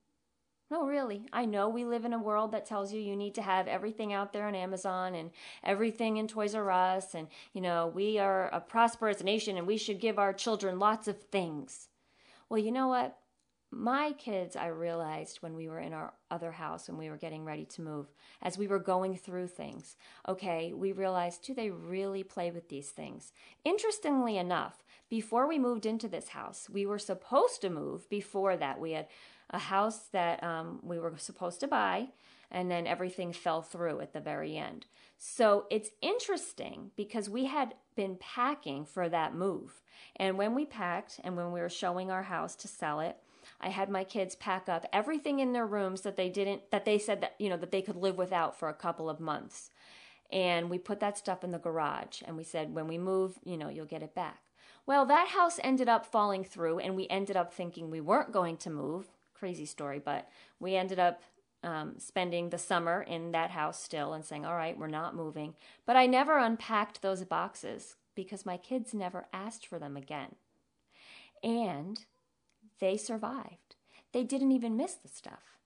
no, 0.73 0.87
really. 0.87 1.27
I 1.35 1.45
know 1.45 1.69
we 1.69 1.85
live 1.85 2.07
in 2.07 2.15
a 2.15 2.19
world 2.19 2.53
that 2.53 2.65
tells 2.65 2.95
you 2.95 2.99
you 2.99 3.15
need 3.15 3.35
to 3.35 3.43
have 3.43 3.69
everything 3.69 4.15
out 4.15 4.33
there 4.33 4.47
on 4.47 4.55
Amazon 4.55 5.15
and 5.15 5.31
everything 5.63 6.17
in 6.17 6.27
Toys 6.27 6.55
R 6.55 6.71
Us. 6.71 7.15
And, 7.15 7.29
you 7.53 7.61
know, 7.61 7.93
we 7.95 8.19
are 8.19 8.49
a 8.55 8.61
prosperous 8.61 9.23
nation 9.23 9.59
and 9.59 9.67
we 9.67 9.77
should 9.77 10.01
give 10.01 10.19
our 10.19 10.33
children 10.33 10.79
lots 10.79 11.09
of 11.09 11.21
things. 11.25 11.89
Well, 12.49 12.59
you 12.59 12.73
know 12.73 12.89
what? 12.89 13.19
My 13.71 14.13
kids, 14.13 14.57
I 14.57 14.69
realized 14.69 15.39
when 15.39 15.55
we 15.55 15.69
were 15.69 15.79
in 15.79 15.93
our 15.93 16.15
other 16.31 16.53
house 16.53 16.89
and 16.89 16.99
we 16.99 17.11
were 17.11 17.17
getting 17.19 17.45
ready 17.45 17.67
to 17.67 17.83
move, 17.83 18.11
as 18.41 18.57
we 18.57 18.67
were 18.67 18.79
going 18.79 19.17
through 19.17 19.49
things, 19.49 19.97
okay, 20.27 20.73
we 20.75 20.93
realized, 20.93 21.45
do 21.45 21.55
they 21.55 21.71
really 21.71 22.23
play 22.23 22.51
with 22.51 22.71
these 22.71 22.89
things? 22.89 23.33
Interestingly 23.65 24.37
enough, 24.39 24.83
before 25.09 25.47
we 25.47 25.59
moved 25.59 25.85
into 25.85 26.09
this 26.09 26.29
house, 26.29 26.69
we 26.71 26.87
were 26.87 26.99
supposed 26.99 27.61
to 27.61 27.71
move 27.71 28.09
before 28.09 28.57
that. 28.57 28.81
We 28.81 28.93
had 28.93 29.09
a 29.53 29.59
house 29.59 30.09
that 30.13 30.43
um, 30.43 30.81
we 30.83 30.99
were 30.99 31.15
supposed 31.17 31.61
to 31.61 31.69
buy, 31.69 32.09
and 32.51 32.71
then 32.71 32.87
everything 32.87 33.33
fell 33.33 33.63
through 33.63 34.01
at 34.01 34.13
the 34.13 34.21
very 34.21 34.57
end. 34.57 34.87
So 35.19 35.67
it's 35.71 35.91
interesting 36.01 36.91
because 36.97 37.31
we 37.31 37.45
had 37.45 37.75
been 37.95 38.17
packing 38.17 38.85
for 38.85 39.09
that 39.09 39.35
move. 39.35 39.83
And 40.17 40.37
when 40.37 40.55
we 40.55 40.65
packed 40.65 41.21
and 41.23 41.37
when 41.37 41.53
we 41.53 41.61
were 41.61 41.69
showing 41.69 42.11
our 42.11 42.25
house 42.25 42.57
to 42.57 42.69
sell 42.69 43.01
it, 43.01 43.17
I 43.61 43.69
had 43.69 43.89
my 43.89 44.05
kids 44.05 44.35
pack 44.35 44.69
up 44.69 44.87
everything 44.93 45.39
in 45.39 45.53
their 45.53 45.67
rooms 45.67 46.03
that 46.03 46.17
they 46.17 46.29
didn't 46.29 46.71
that 46.71 46.85
they 46.85 46.99
said 46.99 47.21
that 47.21 47.35
you 47.39 47.49
know 47.49 47.57
that 47.57 47.71
they 47.71 47.83
could 47.83 47.97
live 47.97 48.17
without 48.17 48.59
for 48.59 48.69
a 48.69 48.75
couple 48.75 49.09
of 49.09 49.21
months. 49.21 49.71
And 50.31 50.71
we 50.71 50.79
put 50.79 51.01
that 51.01 51.19
stuff 51.19 51.45
in 51.45 51.51
the 51.51 51.59
garage 51.59 52.23
and 52.25 52.37
we 52.37 52.45
said 52.45 52.75
when 52.75 52.89
we 52.89 52.99
move, 52.99 53.39
you 53.45 53.57
know, 53.57 53.69
you'll 53.69 53.85
get 53.85 54.03
it 54.03 54.15
back. 54.15 54.41
Well, 54.87 55.07
that 55.07 55.29
house 55.29 55.61
ended 55.63 55.89
up 55.89 56.07
falling 56.07 56.43
through 56.43 56.81
and 56.81 56.97
we 56.97 57.07
ended 57.09 57.37
up 57.37 57.53
thinking 57.53 57.91
we 57.91 58.01
weren't 58.01 58.33
going 58.33 58.57
to 58.59 58.71
move 58.71 59.09
crazy 59.43 59.67
story, 59.67 59.99
but 59.99 60.29
we 60.61 60.77
ended 60.77 61.01
up 61.01 61.25
um, 61.65 61.95
spending 61.99 62.51
the 62.51 62.59
summer 62.59 63.03
in 63.03 63.33
that 63.33 63.51
house 63.51 63.83
still 63.83 64.13
and 64.13 64.25
saying, 64.25 64.47
all 64.47 64.55
right, 64.55 64.79
we're 64.79 64.87
not 64.87 65.17
moving. 65.17 65.55
But 65.85 65.97
I 65.97 66.07
never 66.07 66.39
unpacked 66.39 67.03
those 67.03 67.25
boxes 67.25 67.97
because 68.15 68.47
my 68.47 68.57
kids 68.57 68.95
never 68.95 69.27
asked 69.33 69.67
for 69.67 69.81
them 69.81 69.97
again. 69.97 70.37
And 71.43 72.05
they 72.79 72.97
survived. 72.97 73.75
They 74.13 74.23
didn't 74.23 74.53
even 74.53 74.77
miss 74.77 74.95
the 74.95 75.09
stuff. 75.09 75.59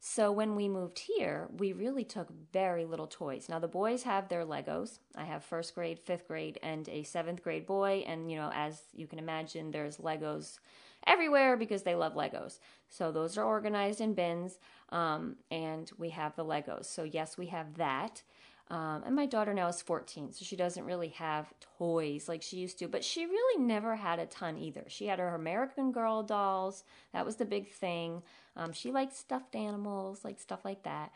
So 0.00 0.32
when 0.32 0.56
we 0.56 0.66
moved 0.66 1.00
here, 1.00 1.46
we 1.58 1.74
really 1.74 2.04
took 2.04 2.32
very 2.54 2.86
little 2.86 3.06
toys. 3.06 3.50
Now 3.50 3.58
the 3.58 3.68
boys 3.68 4.04
have 4.04 4.30
their 4.30 4.46
Legos. 4.46 4.98
I 5.14 5.24
have 5.24 5.44
first 5.44 5.74
grade, 5.74 5.98
fifth 5.98 6.26
grade, 6.26 6.58
and 6.62 6.88
a 6.88 7.02
seventh 7.02 7.42
grade 7.42 7.66
boy. 7.66 8.02
And 8.06 8.30
you 8.30 8.38
know, 8.38 8.50
as 8.54 8.80
you 8.94 9.06
can 9.06 9.18
imagine, 9.18 9.72
there's 9.72 9.98
Legos 9.98 10.58
everywhere 11.06 11.56
because 11.56 11.82
they 11.82 11.94
love 11.94 12.14
Legos. 12.14 12.58
So 12.88 13.12
those 13.12 13.38
are 13.38 13.44
organized 13.44 14.00
in 14.00 14.14
bins, 14.14 14.58
um, 14.90 15.36
and 15.50 15.90
we 15.98 16.10
have 16.10 16.36
the 16.36 16.44
Legos. 16.44 16.86
So 16.86 17.04
yes, 17.04 17.38
we 17.38 17.46
have 17.46 17.76
that. 17.76 18.22
Um, 18.70 19.02
and 19.04 19.16
my 19.16 19.26
daughter 19.26 19.52
now 19.52 19.66
is 19.66 19.82
14, 19.82 20.32
so 20.32 20.44
she 20.44 20.54
doesn't 20.54 20.84
really 20.84 21.08
have 21.08 21.52
toys 21.76 22.28
like 22.28 22.40
she 22.40 22.58
used 22.58 22.78
to, 22.78 22.86
but 22.86 23.02
she 23.02 23.26
really 23.26 23.64
never 23.64 23.96
had 23.96 24.20
a 24.20 24.26
ton 24.26 24.56
either. 24.56 24.84
She 24.86 25.06
had 25.06 25.18
her 25.18 25.34
American 25.34 25.90
Girl 25.90 26.22
dolls, 26.22 26.84
that 27.12 27.26
was 27.26 27.34
the 27.34 27.44
big 27.44 27.72
thing. 27.72 28.22
Um, 28.54 28.72
she 28.72 28.92
liked 28.92 29.16
stuffed 29.16 29.56
animals, 29.56 30.24
like 30.24 30.38
stuff 30.38 30.64
like 30.64 30.84
that. 30.84 31.10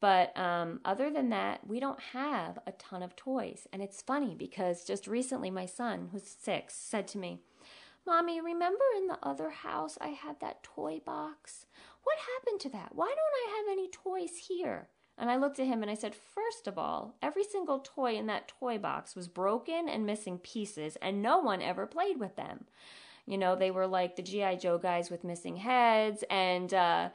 But 0.00 0.36
um, 0.38 0.80
other 0.84 1.10
than 1.10 1.28
that, 1.30 1.66
we 1.66 1.78
don't 1.78 2.00
have 2.12 2.58
a 2.66 2.72
ton 2.72 3.02
of 3.02 3.16
toys. 3.16 3.66
And 3.72 3.82
it's 3.82 4.02
funny 4.02 4.34
because 4.34 4.84
just 4.84 5.06
recently, 5.06 5.50
my 5.50 5.66
son, 5.66 6.08
who's 6.10 6.36
six, 6.40 6.74
said 6.74 7.06
to 7.08 7.18
me, 7.18 7.40
Mommy, 8.06 8.40
remember 8.40 8.84
in 8.96 9.06
the 9.06 9.18
other 9.22 9.50
house 9.50 9.96
I 10.00 10.08
had 10.08 10.40
that 10.40 10.62
toy 10.62 11.00
box? 11.04 11.66
What 12.02 12.18
happened 12.18 12.60
to 12.60 12.68
that? 12.70 12.94
Why 12.94 13.06
don't 13.06 13.16
I 13.16 13.56
have 13.56 13.72
any 13.72 13.88
toys 13.88 14.46
here? 14.48 14.88
And 15.16 15.30
I 15.30 15.36
looked 15.36 15.58
at 15.58 15.66
him 15.66 15.80
and 15.80 15.90
I 15.90 15.94
said, 15.94 16.14
First 16.14 16.66
of 16.66 16.76
all, 16.76 17.14
every 17.22 17.44
single 17.44 17.78
toy 17.78 18.16
in 18.16 18.26
that 18.26 18.48
toy 18.48 18.76
box 18.78 19.14
was 19.16 19.28
broken 19.28 19.88
and 19.88 20.04
missing 20.04 20.38
pieces, 20.38 20.96
and 21.00 21.22
no 21.22 21.38
one 21.38 21.62
ever 21.62 21.86
played 21.86 22.18
with 22.18 22.36
them. 22.36 22.66
You 23.26 23.38
know, 23.38 23.56
they 23.56 23.70
were 23.70 23.86
like 23.86 24.16
the 24.16 24.22
G.I. 24.22 24.56
Joe 24.56 24.76
guys 24.76 25.10
with 25.10 25.24
missing 25.24 25.56
heads 25.56 26.24
and, 26.28 26.74
uh, 26.74 27.08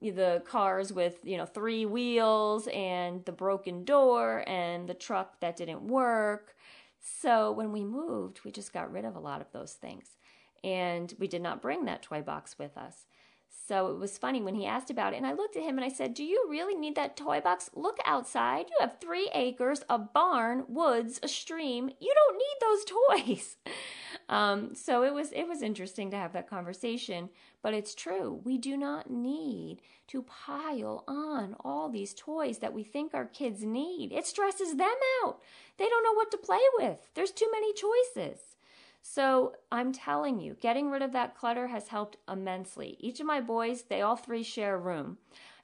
the 0.00 0.42
cars 0.46 0.92
with 0.92 1.18
you 1.24 1.36
know 1.36 1.44
three 1.44 1.84
wheels 1.84 2.68
and 2.72 3.24
the 3.24 3.32
broken 3.32 3.84
door 3.84 4.44
and 4.46 4.88
the 4.88 4.94
truck 4.94 5.40
that 5.40 5.56
didn't 5.56 5.82
work 5.82 6.54
so 7.00 7.50
when 7.50 7.72
we 7.72 7.82
moved 7.82 8.38
we 8.44 8.52
just 8.52 8.72
got 8.72 8.92
rid 8.92 9.04
of 9.04 9.16
a 9.16 9.20
lot 9.20 9.40
of 9.40 9.50
those 9.50 9.72
things 9.72 10.16
and 10.64 11.12
we 11.18 11.28
did 11.28 11.42
not 11.42 11.62
bring 11.62 11.84
that 11.84 12.02
toy 12.02 12.22
box 12.22 12.58
with 12.58 12.76
us. 12.76 13.06
So 13.68 13.88
it 13.88 13.98
was 13.98 14.18
funny 14.18 14.42
when 14.42 14.54
he 14.54 14.66
asked 14.66 14.90
about 14.90 15.12
it, 15.12 15.16
and 15.16 15.26
I 15.26 15.34
looked 15.34 15.56
at 15.56 15.62
him 15.62 15.78
and 15.78 15.84
I 15.84 15.88
said, 15.88 16.14
Do 16.14 16.24
you 16.24 16.46
really 16.48 16.74
need 16.74 16.96
that 16.96 17.16
toy 17.16 17.40
box? 17.40 17.70
Look 17.74 17.98
outside. 18.04 18.66
You 18.70 18.76
have 18.80 18.98
three 19.00 19.30
acres, 19.34 19.84
a 19.88 19.98
barn, 19.98 20.64
woods, 20.68 21.20
a 21.22 21.28
stream. 21.28 21.90
You 22.00 22.14
don't 22.14 22.38
need 22.38 22.56
those 22.60 22.84
toys. 23.30 23.56
Um, 24.28 24.74
so 24.74 25.04
it 25.04 25.14
was 25.14 25.32
it 25.32 25.46
was 25.46 25.62
interesting 25.62 26.10
to 26.10 26.16
have 26.16 26.32
that 26.32 26.48
conversation, 26.48 27.28
but 27.62 27.74
it's 27.74 27.94
true. 27.94 28.40
We 28.44 28.58
do 28.58 28.76
not 28.76 29.10
need 29.10 29.80
to 30.08 30.22
pile 30.22 31.04
on 31.06 31.54
all 31.60 31.88
these 31.88 32.14
toys 32.14 32.58
that 32.58 32.72
we 32.72 32.82
think 32.82 33.14
our 33.14 33.26
kids 33.26 33.62
need. 33.62 34.12
It 34.12 34.26
stresses 34.26 34.76
them 34.76 34.96
out. 35.24 35.40
They 35.78 35.88
don't 35.88 36.04
know 36.04 36.14
what 36.14 36.30
to 36.32 36.36
play 36.36 36.60
with. 36.78 37.08
There's 37.14 37.30
too 37.30 37.48
many 37.52 37.72
choices. 37.72 38.51
So 39.02 39.54
I'm 39.70 39.92
telling 39.92 40.40
you, 40.40 40.56
getting 40.60 40.90
rid 40.90 41.02
of 41.02 41.12
that 41.12 41.36
clutter 41.36 41.66
has 41.66 41.88
helped 41.88 42.16
immensely. 42.30 42.96
Each 43.00 43.20
of 43.20 43.26
my 43.26 43.40
boys, 43.40 43.82
they 43.82 44.00
all 44.00 44.16
three 44.16 44.42
share 44.44 44.76
a 44.76 44.78
room. 44.78 45.18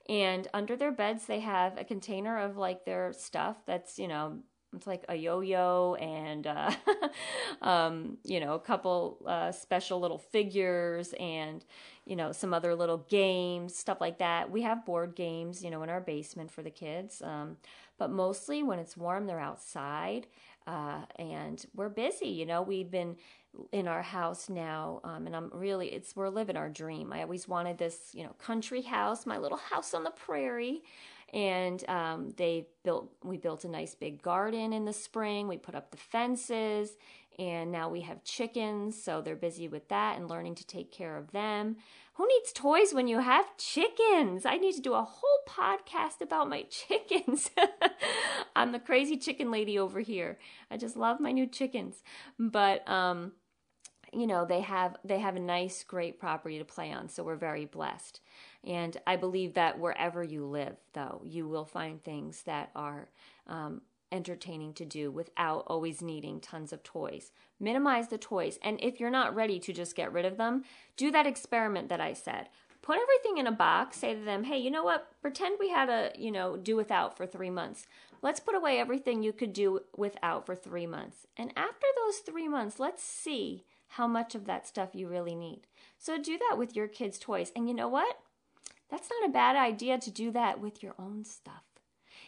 And 0.08 0.48
under 0.52 0.76
their 0.76 0.92
beds, 0.92 1.26
they 1.26 1.40
have 1.40 1.78
a 1.78 1.84
container 1.84 2.38
of 2.38 2.56
like 2.56 2.84
their 2.84 3.12
stuff 3.12 3.58
that's, 3.66 3.98
you 3.98 4.08
know, 4.08 4.38
it's 4.74 4.86
like 4.86 5.04
a 5.08 5.14
yo-yo 5.14 5.94
and 5.94 6.46
uh, 6.46 6.70
um, 7.62 8.18
you 8.24 8.38
know 8.38 8.54
a 8.54 8.60
couple 8.60 9.18
uh, 9.26 9.50
special 9.50 9.98
little 9.98 10.18
figures 10.18 11.14
and 11.18 11.64
you 12.04 12.16
know 12.16 12.32
some 12.32 12.52
other 12.52 12.74
little 12.74 12.98
games 13.08 13.74
stuff 13.74 13.98
like 14.00 14.18
that 14.18 14.50
we 14.50 14.60
have 14.62 14.84
board 14.84 15.14
games 15.16 15.64
you 15.64 15.70
know 15.70 15.82
in 15.82 15.88
our 15.88 16.00
basement 16.00 16.50
for 16.50 16.62
the 16.62 16.70
kids 16.70 17.22
um, 17.22 17.56
but 17.98 18.10
mostly 18.10 18.62
when 18.62 18.78
it's 18.78 18.96
warm 18.96 19.26
they're 19.26 19.40
outside 19.40 20.26
uh, 20.68 21.00
and 21.16 21.64
we're 21.74 21.88
busy. 21.88 22.28
You 22.28 22.44
know, 22.44 22.60
we've 22.60 22.90
been 22.90 23.16
in 23.72 23.88
our 23.88 24.02
house 24.02 24.50
now, 24.50 25.00
um, 25.02 25.26
and 25.26 25.34
I'm 25.34 25.50
really 25.54 25.88
it's 25.88 26.14
we're 26.14 26.28
living 26.28 26.56
our 26.56 26.68
dream. 26.68 27.12
I 27.12 27.22
always 27.22 27.48
wanted 27.48 27.78
this, 27.78 28.10
you 28.12 28.22
know, 28.22 28.34
country 28.38 28.82
house, 28.82 29.24
my 29.24 29.38
little 29.38 29.58
house 29.70 29.94
on 29.94 30.04
the 30.04 30.10
prairie. 30.10 30.82
And 31.32 31.86
um, 31.90 32.32
they 32.38 32.68
built, 32.84 33.10
we 33.22 33.36
built 33.36 33.64
a 33.64 33.68
nice 33.68 33.94
big 33.94 34.22
garden 34.22 34.72
in 34.72 34.86
the 34.86 34.94
spring. 34.94 35.46
We 35.46 35.58
put 35.58 35.74
up 35.74 35.90
the 35.90 35.98
fences, 35.98 36.92
and 37.38 37.70
now 37.70 37.88
we 37.88 38.00
have 38.00 38.24
chickens, 38.24 39.00
so 39.00 39.20
they're 39.20 39.36
busy 39.36 39.68
with 39.68 39.88
that 39.88 40.16
and 40.16 40.28
learning 40.28 40.56
to 40.56 40.66
take 40.66 40.90
care 40.90 41.16
of 41.16 41.30
them. 41.30 41.76
Who 42.14 42.26
needs 42.26 42.52
toys 42.52 42.92
when 42.92 43.06
you 43.06 43.20
have 43.20 43.56
chickens? 43.56 44.44
I 44.44 44.56
need 44.56 44.74
to 44.74 44.80
do 44.80 44.94
a 44.94 45.04
whole 45.04 45.38
podcast 45.48 46.20
about 46.20 46.48
my 46.48 46.62
chickens. 46.70 47.50
I'm 48.56 48.72
the 48.72 48.80
crazy 48.80 49.16
chicken 49.16 49.52
lady 49.52 49.78
over 49.78 50.00
here. 50.00 50.38
I 50.70 50.76
just 50.76 50.96
love 50.96 51.20
my 51.20 51.30
new 51.30 51.46
chickens. 51.46 52.02
But 52.38 52.88
um 52.90 53.32
you 54.12 54.26
know 54.26 54.44
they 54.44 54.60
have 54.60 54.96
they 55.04 55.18
have 55.18 55.36
a 55.36 55.40
nice 55.40 55.84
great 55.84 56.18
property 56.18 56.58
to 56.58 56.64
play 56.64 56.90
on 56.92 57.08
so 57.08 57.22
we're 57.22 57.36
very 57.36 57.66
blessed 57.66 58.20
and 58.64 58.96
i 59.06 59.16
believe 59.16 59.54
that 59.54 59.78
wherever 59.78 60.22
you 60.22 60.46
live 60.46 60.76
though 60.94 61.20
you 61.24 61.46
will 61.46 61.66
find 61.66 62.02
things 62.02 62.42
that 62.44 62.70
are 62.74 63.10
um, 63.48 63.82
entertaining 64.10 64.72
to 64.72 64.84
do 64.84 65.10
without 65.10 65.64
always 65.66 66.02
needing 66.02 66.40
tons 66.40 66.72
of 66.72 66.82
toys 66.82 67.30
minimize 67.60 68.08
the 68.08 68.18
toys 68.18 68.58
and 68.62 68.78
if 68.82 68.98
you're 68.98 69.10
not 69.10 69.34
ready 69.34 69.58
to 69.58 69.72
just 69.72 69.96
get 69.96 70.12
rid 70.12 70.24
of 70.24 70.36
them 70.36 70.64
do 70.96 71.10
that 71.10 71.26
experiment 71.26 71.88
that 71.88 72.00
i 72.00 72.12
said 72.12 72.48
put 72.82 72.98
everything 72.98 73.38
in 73.38 73.46
a 73.46 73.52
box 73.52 73.98
say 73.98 74.14
to 74.14 74.24
them 74.24 74.44
hey 74.44 74.58
you 74.58 74.70
know 74.70 74.84
what 74.84 75.08
pretend 75.20 75.56
we 75.58 75.70
had 75.70 75.88
a 75.88 76.10
you 76.16 76.30
know 76.30 76.56
do 76.56 76.76
without 76.76 77.16
for 77.16 77.26
three 77.26 77.50
months 77.50 77.86
let's 78.22 78.40
put 78.40 78.54
away 78.54 78.78
everything 78.78 79.22
you 79.22 79.32
could 79.32 79.52
do 79.52 79.80
without 79.96 80.46
for 80.46 80.54
three 80.54 80.86
months 80.86 81.26
and 81.36 81.52
after 81.56 81.86
those 81.96 82.18
three 82.18 82.48
months 82.48 82.78
let's 82.78 83.02
see 83.02 83.64
how 83.88 84.06
much 84.06 84.34
of 84.34 84.44
that 84.44 84.66
stuff 84.66 84.90
you 84.94 85.08
really 85.08 85.34
need. 85.34 85.66
So 85.98 86.18
do 86.18 86.38
that 86.38 86.58
with 86.58 86.76
your 86.76 86.88
kids' 86.88 87.18
toys. 87.18 87.52
And 87.56 87.68
you 87.68 87.74
know 87.74 87.88
what? 87.88 88.18
That's 88.90 89.08
not 89.10 89.28
a 89.28 89.32
bad 89.32 89.56
idea 89.56 89.98
to 89.98 90.10
do 90.10 90.30
that 90.32 90.60
with 90.60 90.82
your 90.82 90.94
own 90.98 91.24
stuff. 91.24 91.64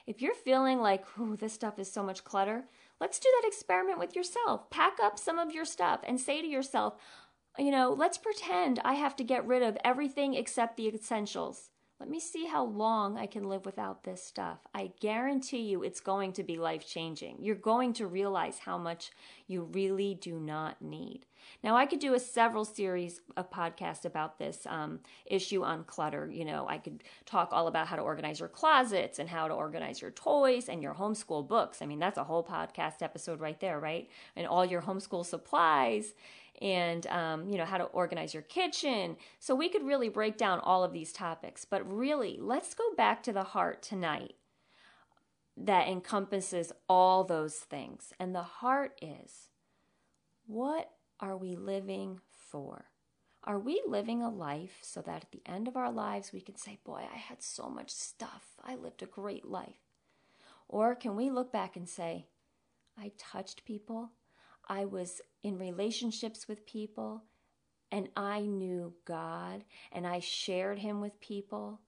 If 0.06 0.20
you're 0.20 0.34
feeling 0.34 0.80
like, 0.80 1.04
oh, 1.18 1.36
this 1.36 1.52
stuff 1.52 1.78
is 1.78 1.90
so 1.90 2.02
much 2.02 2.24
clutter, 2.24 2.64
let's 3.00 3.18
do 3.18 3.28
that 3.40 3.48
experiment 3.48 3.98
with 3.98 4.14
yourself. 4.14 4.70
Pack 4.70 4.98
up 5.02 5.18
some 5.18 5.38
of 5.38 5.52
your 5.52 5.64
stuff 5.64 6.00
and 6.04 6.20
say 6.20 6.40
to 6.40 6.46
yourself, 6.46 6.94
you 7.58 7.70
know, 7.70 7.94
let's 7.96 8.18
pretend 8.18 8.80
I 8.84 8.94
have 8.94 9.16
to 9.16 9.24
get 9.24 9.46
rid 9.46 9.62
of 9.62 9.78
everything 9.84 10.34
except 10.34 10.76
the 10.76 10.88
essentials. 10.88 11.69
Let 12.00 12.08
me 12.08 12.18
see 12.18 12.46
how 12.46 12.64
long 12.64 13.18
I 13.18 13.26
can 13.26 13.46
live 13.46 13.66
without 13.66 14.04
this 14.04 14.22
stuff. 14.22 14.60
I 14.74 14.92
guarantee 15.00 15.60
you 15.60 15.82
it's 15.82 16.00
going 16.00 16.32
to 16.32 16.42
be 16.42 16.56
life 16.56 16.86
changing. 16.88 17.36
You're 17.42 17.56
going 17.56 17.92
to 17.94 18.06
realize 18.06 18.58
how 18.58 18.78
much 18.78 19.10
you 19.46 19.64
really 19.64 20.14
do 20.14 20.40
not 20.40 20.80
need. 20.80 21.26
Now, 21.62 21.76
I 21.76 21.84
could 21.84 21.98
do 21.98 22.14
a 22.14 22.18
several 22.18 22.64
series 22.64 23.20
of 23.36 23.50
podcasts 23.50 24.06
about 24.06 24.38
this 24.38 24.66
um, 24.66 25.00
issue 25.26 25.62
on 25.62 25.84
clutter. 25.84 26.30
You 26.32 26.46
know, 26.46 26.66
I 26.66 26.78
could 26.78 27.04
talk 27.26 27.50
all 27.52 27.66
about 27.66 27.86
how 27.86 27.96
to 27.96 28.02
organize 28.02 28.40
your 28.40 28.48
closets 28.48 29.18
and 29.18 29.28
how 29.28 29.46
to 29.48 29.54
organize 29.54 30.00
your 30.00 30.10
toys 30.10 30.70
and 30.70 30.82
your 30.82 30.94
homeschool 30.94 31.46
books. 31.46 31.82
I 31.82 31.86
mean, 31.86 31.98
that's 31.98 32.18
a 32.18 32.24
whole 32.24 32.44
podcast 32.44 33.02
episode 33.02 33.40
right 33.40 33.60
there, 33.60 33.78
right? 33.78 34.08
And 34.36 34.46
all 34.46 34.64
your 34.64 34.80
homeschool 34.80 35.26
supplies 35.26 36.14
and 36.60 37.06
um, 37.06 37.48
you 37.48 37.56
know 37.56 37.64
how 37.64 37.78
to 37.78 37.84
organize 37.84 38.34
your 38.34 38.42
kitchen. 38.42 39.16
So 39.38 39.54
we 39.54 39.68
could 39.68 39.84
really 39.84 40.08
break 40.08 40.36
down 40.36 40.60
all 40.60 40.84
of 40.84 40.92
these 40.92 41.12
topics. 41.12 41.64
But 41.64 41.90
really 41.90 42.38
let's 42.40 42.74
go 42.74 42.94
back 42.96 43.22
to 43.24 43.32
the 43.32 43.44
heart 43.44 43.82
tonight 43.82 44.34
that 45.56 45.88
encompasses 45.88 46.72
all 46.88 47.24
those 47.24 47.56
things. 47.56 48.12
And 48.18 48.34
the 48.34 48.42
heart 48.42 48.98
is 49.00 49.48
what 50.46 50.90
are 51.18 51.36
we 51.36 51.56
living 51.56 52.20
for? 52.30 52.86
Are 53.44 53.58
we 53.58 53.80
living 53.86 54.22
a 54.22 54.28
life 54.28 54.78
so 54.82 55.00
that 55.02 55.22
at 55.22 55.32
the 55.32 55.42
end 55.46 55.66
of 55.66 55.76
our 55.76 55.90
lives 55.90 56.32
we 56.32 56.42
can 56.42 56.56
say 56.56 56.78
boy 56.84 57.04
i 57.12 57.16
had 57.16 57.42
so 57.42 57.70
much 57.70 57.90
stuff. 57.90 58.56
I 58.62 58.74
lived 58.74 59.02
a 59.02 59.06
great 59.06 59.46
life. 59.46 59.80
Or 60.68 60.94
can 60.94 61.16
we 61.16 61.30
look 61.30 61.52
back 61.52 61.76
and 61.76 61.88
say 61.88 62.26
i 62.98 63.12
touched 63.16 63.64
people 63.64 64.10
I 64.68 64.84
was 64.84 65.20
in 65.42 65.58
relationships 65.58 66.46
with 66.48 66.66
people 66.66 67.24
and 67.92 68.08
I 68.16 68.40
knew 68.40 68.94
God 69.04 69.64
and 69.92 70.06
I 70.06 70.20
shared 70.20 70.78
Him 70.78 71.00
with 71.00 71.20
people 71.20 71.80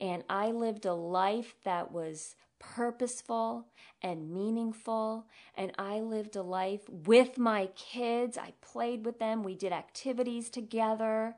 and 0.00 0.24
I 0.28 0.50
lived 0.50 0.84
a 0.84 0.94
life 0.94 1.54
that 1.64 1.92
was 1.92 2.36
purposeful 2.58 3.66
and 4.02 4.30
meaningful 4.30 5.26
and 5.54 5.72
I 5.78 6.00
lived 6.00 6.36
a 6.36 6.42
life 6.42 6.82
with 6.88 7.38
my 7.38 7.70
kids. 7.74 8.36
I 8.38 8.52
played 8.60 9.04
with 9.04 9.18
them, 9.18 9.42
we 9.42 9.54
did 9.54 9.72
activities 9.72 10.50
together. 10.50 11.36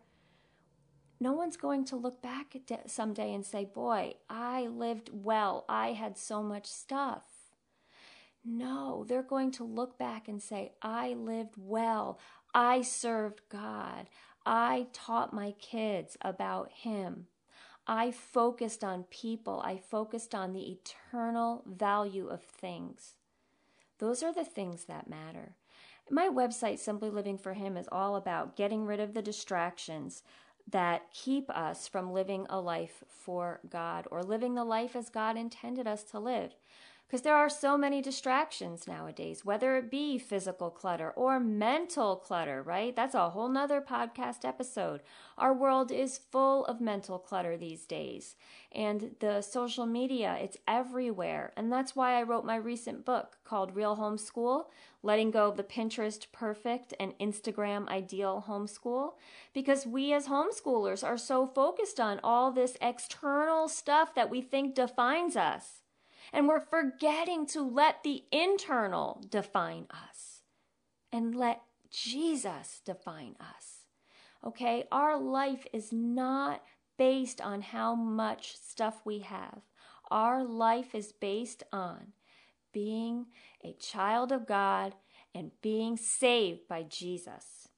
No 1.21 1.33
one's 1.33 1.57
going 1.57 1.85
to 1.87 1.97
look 1.97 2.23
back 2.23 2.57
someday 2.87 3.35
and 3.35 3.45
say, 3.45 3.65
Boy, 3.65 4.15
I 4.31 4.69
lived 4.69 5.11
well. 5.13 5.65
I 5.69 5.93
had 5.93 6.17
so 6.17 6.43
much 6.43 6.67
stuff. 6.67 7.38
No, 8.45 9.05
they're 9.09 9.23
going 9.23 9.51
to 9.53 9.65
look 9.65 9.99
back 9.99 10.29
and 10.29 10.43
say, 10.43 10.73
I 10.81 11.15
lived 11.15 11.55
well. 11.57 12.19
I 12.55 12.83
served 12.83 13.43
God. 13.49 14.09
I 14.47 14.87
taught 14.93 15.33
my 15.33 15.53
kids 15.61 16.17
about 16.23 16.71
Him. 16.73 17.27
I 17.87 18.11
focused 18.11 18.85
on 18.85 19.05
people. 19.05 19.61
I 19.65 19.77
focused 19.77 20.35
on 20.35 20.53
the 20.53 20.71
eternal 20.71 21.65
value 21.67 22.29
of 22.29 22.43
things. 22.43 23.15
Those 23.99 24.23
are 24.23 24.33
the 24.33 24.45
things 24.45 24.85
that 24.85 25.11
matter. 25.11 25.57
My 26.11 26.29
website, 26.29 26.79
Simply 26.79 27.11
Living 27.11 27.37
for 27.37 27.55
Him, 27.55 27.77
is 27.77 27.89
all 27.91 28.17
about 28.17 28.57
getting 28.57 28.87
rid 28.87 29.01
of 29.01 29.15
the 29.15 29.23
distractions 29.23 30.23
that 30.71 31.13
keep 31.13 31.51
us 31.51 31.89
from 31.89 32.13
living 32.13 32.47
a 32.49 32.61
life 32.61 33.03
for 33.09 33.61
God 33.69 34.07
or 34.11 34.23
living 34.23 34.55
the 34.55 34.65
life 34.65 34.95
as 34.95 35.09
God 35.09 35.37
intended 35.37 35.87
us 35.87 36.03
to 36.05 36.19
live 36.19 36.55
because 37.09 37.23
there 37.23 37.35
are 37.35 37.49
so 37.49 37.79
many 37.79 38.03
distractions 38.03 38.87
nowadays, 38.87 39.43
whether 39.43 39.77
it 39.77 39.91
be 39.91 40.19
physical 40.19 40.69
clutter 40.71 41.11
or 41.13 41.41
mental 41.41 42.17
clutter, 42.17 42.63
right? 42.63 42.95
That's 42.95 43.15
a 43.15 43.31
whole 43.31 43.49
nother 43.49 43.81
podcast 43.81 44.45
episode. 44.45 45.01
Our 45.39 45.55
world 45.55 45.91
is 45.91 46.19
full 46.19 46.67
of 46.67 46.83
mental 46.83 47.19
clutter 47.19 47.57
these 47.57 47.87
days. 47.87 48.37
And 48.73 49.17
the 49.21 49.41
social 49.41 49.87
media, 49.87 50.37
it's 50.39 50.59
everywhere. 50.69 51.55
And 51.57 51.73
that's 51.73 51.97
why 51.97 52.13
I 52.13 52.25
wrote 52.25 52.45
my 52.45 52.57
recent 52.57 53.07
book 53.07 53.39
called 53.43 53.75
Real 53.75 53.97
Homeschool 53.97 54.67
Letting 55.03 55.31
Go 55.31 55.49
of 55.49 55.57
the 55.57 55.63
Pinterest 55.63 56.27
Perfect 56.31 56.93
and 57.01 57.19
Instagram 57.19 57.89
Ideal 57.89 58.45
Homeschool. 58.47 59.13
Because 59.55 59.87
we 59.87 60.13
as 60.13 60.27
homeschoolers 60.27 61.03
are 61.03 61.17
so 61.17 61.47
focused 61.47 61.99
on 61.99 62.21
all 62.23 62.53
this 62.53 62.77
external 62.83 63.67
stuff 63.67 64.15
that 64.15 64.29
we 64.29 64.43
think 64.43 64.75
defines 64.75 65.35
us 65.35 65.81
and 66.33 66.49
we're 66.49 66.61
forgetting 66.61 67.47
to 67.47 67.63
let 67.63 68.03
the 68.03 68.25
internal 68.31 69.25
define 69.29 69.87
us 69.91 70.43
and 71.13 71.35
let 71.35 71.63
Jesus 71.91 72.81
define 72.85 73.35
us. 73.41 73.85
Okay? 74.45 74.85
Our 74.93 75.19
life 75.19 75.67
is 75.73 75.93
not 75.93 76.63
based 76.99 77.41
on 77.41 77.63
how 77.63 77.95
much 77.95 78.57
stuff 78.57 79.01
we 79.05 79.21
have. 79.21 79.61
Our 80.11 80.45
life 80.45 80.95
is 80.95 81.13
based 81.13 81.63
on 81.73 82.13
being 82.73 83.27
a 83.65 83.73
child 83.75 84.33
of 84.33 84.47
God 84.47 84.95
and 85.35 85.53
being 85.63 85.97
saved 85.97 86.69
by 86.69 86.83
Jesus. 86.83 87.69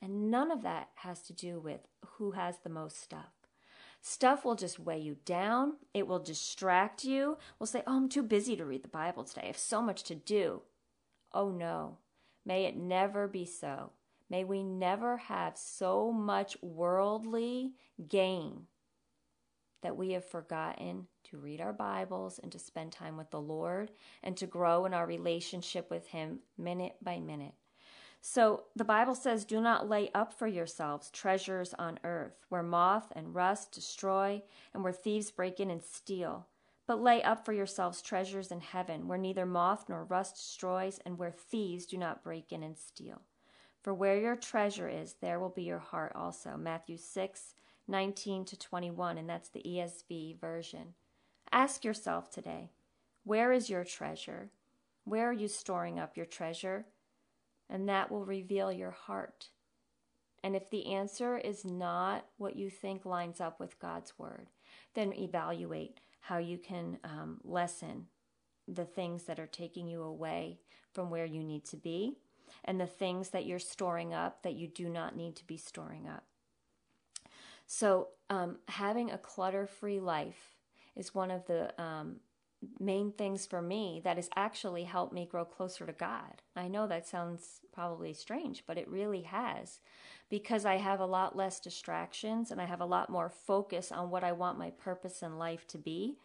And 0.00 0.30
none 0.30 0.50
of 0.50 0.62
that 0.62 0.90
has 0.96 1.22
to 1.22 1.32
do 1.32 1.58
with 1.58 1.80
who 2.16 2.32
has 2.32 2.58
the 2.58 2.70
most 2.70 3.02
stuff. 3.02 3.37
Stuff 4.00 4.44
will 4.44 4.54
just 4.54 4.78
weigh 4.78 5.00
you 5.00 5.16
down. 5.24 5.74
It 5.92 6.06
will 6.06 6.18
distract 6.18 7.04
you. 7.04 7.38
We'll 7.58 7.66
say, 7.66 7.82
Oh, 7.86 7.96
I'm 7.96 8.08
too 8.08 8.22
busy 8.22 8.56
to 8.56 8.64
read 8.64 8.82
the 8.82 8.88
Bible 8.88 9.24
today. 9.24 9.42
I 9.44 9.46
have 9.46 9.58
so 9.58 9.82
much 9.82 10.02
to 10.04 10.14
do. 10.14 10.62
Oh, 11.32 11.50
no. 11.50 11.98
May 12.44 12.64
it 12.64 12.76
never 12.76 13.28
be 13.28 13.44
so. 13.44 13.92
May 14.30 14.44
we 14.44 14.62
never 14.62 15.16
have 15.16 15.56
so 15.56 16.12
much 16.12 16.56
worldly 16.62 17.72
gain 18.08 18.66
that 19.82 19.96
we 19.96 20.12
have 20.12 20.24
forgotten 20.24 21.06
to 21.24 21.38
read 21.38 21.60
our 21.60 21.72
Bibles 21.72 22.38
and 22.38 22.50
to 22.52 22.58
spend 22.58 22.92
time 22.92 23.16
with 23.16 23.30
the 23.30 23.40
Lord 23.40 23.90
and 24.22 24.36
to 24.36 24.46
grow 24.46 24.86
in 24.86 24.94
our 24.94 25.06
relationship 25.06 25.90
with 25.90 26.08
Him 26.08 26.40
minute 26.56 26.96
by 27.02 27.20
minute. 27.20 27.54
So 28.20 28.64
the 28.74 28.84
Bible 28.84 29.14
says, 29.14 29.44
Do 29.44 29.60
not 29.60 29.88
lay 29.88 30.10
up 30.14 30.32
for 30.32 30.46
yourselves 30.46 31.10
treasures 31.10 31.74
on 31.78 31.98
earth, 32.04 32.44
where 32.48 32.62
moth 32.62 33.12
and 33.14 33.34
rust 33.34 33.72
destroy, 33.72 34.42
and 34.74 34.82
where 34.82 34.92
thieves 34.92 35.30
break 35.30 35.60
in 35.60 35.70
and 35.70 35.82
steal. 35.82 36.46
But 36.86 37.02
lay 37.02 37.22
up 37.22 37.44
for 37.44 37.52
yourselves 37.52 38.02
treasures 38.02 38.50
in 38.50 38.60
heaven, 38.60 39.08
where 39.08 39.18
neither 39.18 39.46
moth 39.46 39.88
nor 39.88 40.04
rust 40.04 40.36
destroys, 40.36 40.98
and 41.04 41.18
where 41.18 41.30
thieves 41.30 41.86
do 41.86 41.96
not 41.96 42.24
break 42.24 42.52
in 42.52 42.62
and 42.62 42.76
steal. 42.76 43.22
For 43.82 43.94
where 43.94 44.18
your 44.18 44.36
treasure 44.36 44.88
is, 44.88 45.16
there 45.20 45.38
will 45.38 45.50
be 45.50 45.62
your 45.62 45.78
heart 45.78 46.12
also. 46.14 46.56
Matthew 46.56 46.96
6, 46.96 47.54
19 47.86 48.44
to 48.46 48.58
21, 48.58 49.18
and 49.18 49.28
that's 49.28 49.48
the 49.48 49.62
ESV 49.62 50.40
version. 50.40 50.94
Ask 51.52 51.84
yourself 51.84 52.30
today, 52.30 52.70
where 53.24 53.52
is 53.52 53.70
your 53.70 53.84
treasure? 53.84 54.50
Where 55.04 55.30
are 55.30 55.34
you 55.34 55.48
storing 55.48 55.98
up 55.98 56.16
your 56.16 56.26
treasure? 56.26 56.86
And 57.68 57.88
that 57.88 58.10
will 58.10 58.24
reveal 58.24 58.72
your 58.72 58.90
heart. 58.90 59.48
And 60.42 60.54
if 60.54 60.70
the 60.70 60.86
answer 60.92 61.36
is 61.36 61.64
not 61.64 62.26
what 62.36 62.56
you 62.56 62.70
think 62.70 63.04
lines 63.04 63.40
up 63.40 63.58
with 63.58 63.78
God's 63.78 64.18
word, 64.18 64.48
then 64.94 65.12
evaluate 65.12 66.00
how 66.20 66.38
you 66.38 66.58
can 66.58 66.98
um, 67.04 67.40
lessen 67.42 68.06
the 68.66 68.84
things 68.84 69.24
that 69.24 69.38
are 69.38 69.46
taking 69.46 69.88
you 69.88 70.02
away 70.02 70.60
from 70.92 71.10
where 71.10 71.24
you 71.24 71.42
need 71.42 71.64
to 71.64 71.76
be 71.76 72.18
and 72.64 72.80
the 72.80 72.86
things 72.86 73.30
that 73.30 73.46
you're 73.46 73.58
storing 73.58 74.12
up 74.12 74.42
that 74.42 74.54
you 74.54 74.68
do 74.68 74.88
not 74.88 75.16
need 75.16 75.36
to 75.36 75.46
be 75.46 75.56
storing 75.56 76.06
up. 76.06 76.24
So, 77.66 78.08
um, 78.30 78.58
having 78.68 79.10
a 79.10 79.18
clutter 79.18 79.66
free 79.66 80.00
life 80.00 80.56
is 80.96 81.14
one 81.14 81.30
of 81.30 81.46
the 81.46 81.80
um, 81.80 82.16
main 82.80 83.12
things 83.12 83.46
for 83.46 83.62
me 83.62 84.00
that 84.04 84.16
has 84.16 84.28
actually 84.36 84.84
helped 84.84 85.12
me 85.12 85.26
grow 85.30 85.44
closer 85.44 85.86
to 85.86 85.92
God. 85.92 86.42
I 86.56 86.68
know 86.68 86.86
that 86.86 87.06
sounds 87.06 87.60
probably 87.72 88.12
strange, 88.12 88.64
but 88.66 88.78
it 88.78 88.88
really 88.88 89.22
has 89.22 89.80
because 90.28 90.64
I 90.64 90.76
have 90.76 91.00
a 91.00 91.06
lot 91.06 91.36
less 91.36 91.60
distractions 91.60 92.50
and 92.50 92.60
I 92.60 92.64
have 92.66 92.80
a 92.80 92.86
lot 92.86 93.10
more 93.10 93.28
focus 93.30 93.92
on 93.92 94.10
what 94.10 94.24
I 94.24 94.32
want 94.32 94.58
my 94.58 94.70
purpose 94.70 95.22
in 95.22 95.38
life 95.38 95.66
to 95.68 95.78
be. 95.78 96.18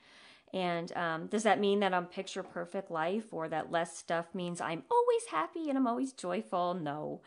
And 0.54 0.96
um, 0.96 1.28
does 1.28 1.43
that 1.43 1.60
mean 1.60 1.80
that 1.80 1.93
I'm 1.93 2.06
picture 2.06 2.43
perfect 2.43 2.91
life 2.91 3.34
or 3.34 3.50
that 3.50 3.72
less 3.72 3.98
stuff 3.98 4.28
means 4.36 4.62
I'm 4.62 4.84
always 4.91 5.26
happy 5.32 5.69
and 5.69 5.78
I'm 5.78 5.88
always 5.88 6.13
joyful? 6.13 6.76
No, 6.76 7.22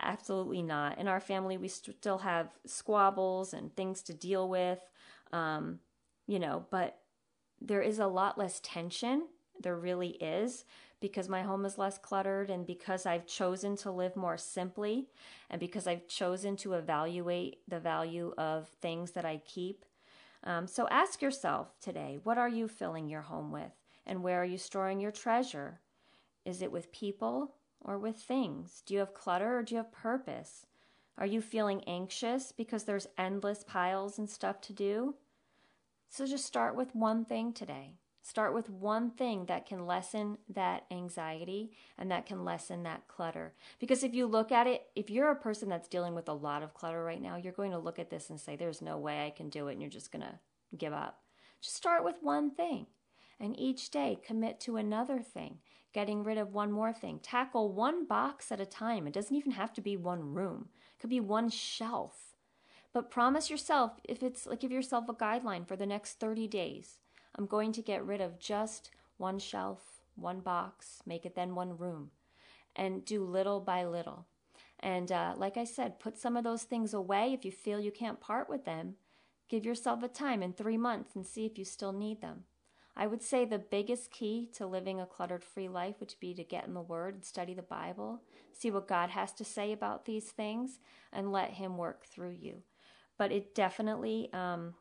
absolutely 0.00 0.62
not. 0.62 0.98
In 0.98 1.08
our 1.08 1.20
family, 1.20 1.56
we 1.56 1.68
st- 1.68 1.96
still 1.96 2.18
have 2.18 2.50
squabbles 2.64 3.52
and 3.52 3.74
things 3.74 4.02
to 4.02 4.14
deal 4.14 4.48
with, 4.48 4.78
um, 5.32 5.80
you 6.28 6.38
know, 6.38 6.64
but 6.70 6.98
there 7.64 7.82
is 7.82 7.98
a 7.98 8.06
lot 8.06 8.38
less 8.38 8.60
tension. 8.60 9.28
There 9.60 9.76
really 9.76 10.10
is 10.10 10.64
because 11.00 11.28
my 11.28 11.42
home 11.42 11.64
is 11.64 11.78
less 11.78 11.98
cluttered 11.98 12.50
and 12.50 12.66
because 12.66 13.06
I've 13.06 13.26
chosen 13.26 13.76
to 13.78 13.90
live 13.90 14.16
more 14.16 14.36
simply 14.36 15.08
and 15.50 15.60
because 15.60 15.86
I've 15.86 16.06
chosen 16.08 16.56
to 16.58 16.74
evaluate 16.74 17.58
the 17.68 17.80
value 17.80 18.32
of 18.38 18.68
things 18.80 19.12
that 19.12 19.24
I 19.24 19.42
keep. 19.44 19.84
Um, 20.44 20.66
so 20.66 20.88
ask 20.88 21.22
yourself 21.22 21.78
today 21.80 22.18
what 22.22 22.38
are 22.38 22.48
you 22.48 22.66
filling 22.66 23.08
your 23.08 23.22
home 23.22 23.52
with 23.52 23.72
and 24.06 24.22
where 24.22 24.40
are 24.40 24.46
you 24.46 24.58
storing 24.58 25.00
your 25.00 25.12
treasure? 25.12 25.80
Is 26.44 26.62
it 26.62 26.72
with 26.72 26.92
people 26.92 27.54
or 27.80 27.98
with 27.98 28.16
things? 28.16 28.82
Do 28.86 28.94
you 28.94 29.00
have 29.00 29.14
clutter 29.14 29.58
or 29.58 29.62
do 29.62 29.74
you 29.74 29.78
have 29.78 29.92
purpose? 29.92 30.66
Are 31.18 31.26
you 31.26 31.40
feeling 31.40 31.84
anxious 31.86 32.52
because 32.52 32.84
there's 32.84 33.06
endless 33.18 33.62
piles 33.64 34.18
and 34.18 34.28
stuff 34.28 34.60
to 34.62 34.72
do? 34.72 35.14
So 36.12 36.26
just 36.26 36.44
start 36.44 36.76
with 36.76 36.94
one 36.94 37.24
thing 37.24 37.54
today. 37.54 37.94
Start 38.20 38.52
with 38.52 38.68
one 38.68 39.12
thing 39.12 39.46
that 39.46 39.64
can 39.64 39.86
lessen 39.86 40.36
that 40.50 40.84
anxiety 40.90 41.72
and 41.96 42.10
that 42.10 42.26
can 42.26 42.44
lessen 42.44 42.82
that 42.82 43.08
clutter. 43.08 43.54
Because 43.80 44.04
if 44.04 44.12
you 44.12 44.26
look 44.26 44.52
at 44.52 44.66
it, 44.66 44.82
if 44.94 45.08
you're 45.08 45.30
a 45.30 45.34
person 45.34 45.70
that's 45.70 45.88
dealing 45.88 46.14
with 46.14 46.28
a 46.28 46.34
lot 46.34 46.62
of 46.62 46.74
clutter 46.74 47.02
right 47.02 47.22
now, 47.22 47.36
you're 47.36 47.54
going 47.54 47.70
to 47.70 47.78
look 47.78 47.98
at 47.98 48.10
this 48.10 48.28
and 48.28 48.38
say, 48.38 48.56
There's 48.56 48.82
no 48.82 48.98
way 48.98 49.24
I 49.24 49.30
can 49.30 49.48
do 49.48 49.68
it, 49.68 49.72
and 49.72 49.80
you're 49.80 49.90
just 49.90 50.12
going 50.12 50.20
to 50.20 50.38
give 50.76 50.92
up. 50.92 51.22
Just 51.62 51.76
start 51.76 52.04
with 52.04 52.16
one 52.20 52.50
thing. 52.50 52.88
And 53.40 53.58
each 53.58 53.90
day, 53.90 54.18
commit 54.22 54.60
to 54.60 54.76
another 54.76 55.20
thing, 55.20 55.60
getting 55.94 56.24
rid 56.24 56.36
of 56.36 56.52
one 56.52 56.70
more 56.70 56.92
thing. 56.92 57.20
Tackle 57.22 57.72
one 57.72 58.06
box 58.06 58.52
at 58.52 58.60
a 58.60 58.66
time. 58.66 59.06
It 59.06 59.14
doesn't 59.14 59.34
even 59.34 59.52
have 59.52 59.72
to 59.72 59.80
be 59.80 59.96
one 59.96 60.34
room, 60.34 60.68
it 60.94 61.00
could 61.00 61.08
be 61.08 61.20
one 61.20 61.48
shelf. 61.48 62.31
But 62.92 63.10
promise 63.10 63.48
yourself, 63.48 63.92
if 64.04 64.22
it's 64.22 64.46
like, 64.46 64.60
give 64.60 64.72
yourself 64.72 65.08
a 65.08 65.14
guideline 65.14 65.66
for 65.66 65.76
the 65.76 65.86
next 65.86 66.20
30 66.20 66.46
days 66.46 66.98
I'm 67.34 67.46
going 67.46 67.72
to 67.72 67.82
get 67.82 68.04
rid 68.04 68.20
of 68.20 68.38
just 68.38 68.90
one 69.16 69.38
shelf, 69.38 70.02
one 70.16 70.40
box, 70.40 71.02
make 71.06 71.24
it 71.24 71.34
then 71.34 71.54
one 71.54 71.78
room, 71.78 72.10
and 72.76 73.04
do 73.04 73.24
little 73.24 73.60
by 73.60 73.84
little. 73.84 74.26
And 74.80 75.10
uh, 75.10 75.34
like 75.36 75.56
I 75.56 75.64
said, 75.64 76.00
put 76.00 76.18
some 76.18 76.36
of 76.36 76.44
those 76.44 76.64
things 76.64 76.92
away 76.92 77.32
if 77.32 77.44
you 77.44 77.52
feel 77.52 77.80
you 77.80 77.92
can't 77.92 78.20
part 78.20 78.50
with 78.50 78.64
them. 78.64 78.96
Give 79.48 79.64
yourself 79.64 80.02
a 80.02 80.08
time 80.08 80.42
in 80.42 80.52
three 80.52 80.76
months 80.76 81.14
and 81.14 81.24
see 81.26 81.46
if 81.46 81.58
you 81.58 81.64
still 81.64 81.92
need 81.92 82.20
them. 82.20 82.44
I 82.94 83.06
would 83.06 83.22
say 83.22 83.44
the 83.44 83.58
biggest 83.58 84.10
key 84.10 84.50
to 84.54 84.66
living 84.66 85.00
a 85.00 85.06
cluttered 85.06 85.44
free 85.44 85.68
life 85.68 85.94
would 86.00 86.14
be 86.20 86.34
to 86.34 86.44
get 86.44 86.66
in 86.66 86.74
the 86.74 86.82
Word 86.82 87.14
and 87.14 87.24
study 87.24 87.54
the 87.54 87.62
Bible, 87.62 88.20
see 88.52 88.70
what 88.70 88.88
God 88.88 89.10
has 89.10 89.32
to 89.34 89.44
say 89.44 89.72
about 89.72 90.04
these 90.04 90.26
things, 90.26 90.78
and 91.10 91.32
let 91.32 91.52
Him 91.52 91.78
work 91.78 92.04
through 92.04 92.36
you. 92.38 92.62
But 93.18 93.32
it 93.32 93.54
definitely 93.54 94.30
um, 94.32 94.74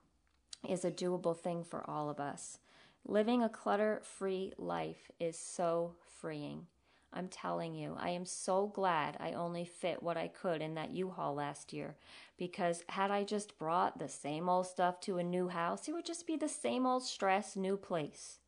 is 0.68 0.86
a 0.86 0.92
doable 0.92 1.38
thing 1.38 1.64
for 1.64 1.90
all 1.90 2.10
of 2.10 2.20
us. 2.20 2.60
Living 3.06 3.42
a 3.42 3.50
clutter 3.50 4.02
free 4.04 4.54
life 4.58 5.10
is 5.20 5.38
so 5.38 5.96
freeing. 6.20 6.68
I'm 7.14 7.28
telling 7.28 7.76
you, 7.76 7.98
I 8.00 8.10
am 8.12 8.26
so 8.26 8.68
glad 8.68 9.18
I 9.20 9.34
only 9.34 9.66
fit 9.66 10.02
what 10.02 10.18
I 10.18 10.30
could 10.30 10.62
in 10.62 10.76
that 10.76 10.92
U 10.92 11.10
Haul 11.10 11.34
last 11.34 11.74
year 11.74 11.98
because 12.38 12.84
had 12.88 13.12
I 13.12 13.24
just 13.24 13.58
brought 13.58 14.00
the 14.00 14.08
same 14.08 14.48
old 14.48 14.68
stuff 14.68 15.00
to 15.02 15.18
a 15.18 15.24
new 15.24 15.50
house, 15.50 15.88
it 15.88 15.92
would 15.92 16.06
just 16.06 16.26
be 16.26 16.38
the 16.38 16.48
same 16.48 16.86
old 16.86 17.04
stress, 17.04 17.56
new 17.56 17.76
place. 17.76 18.40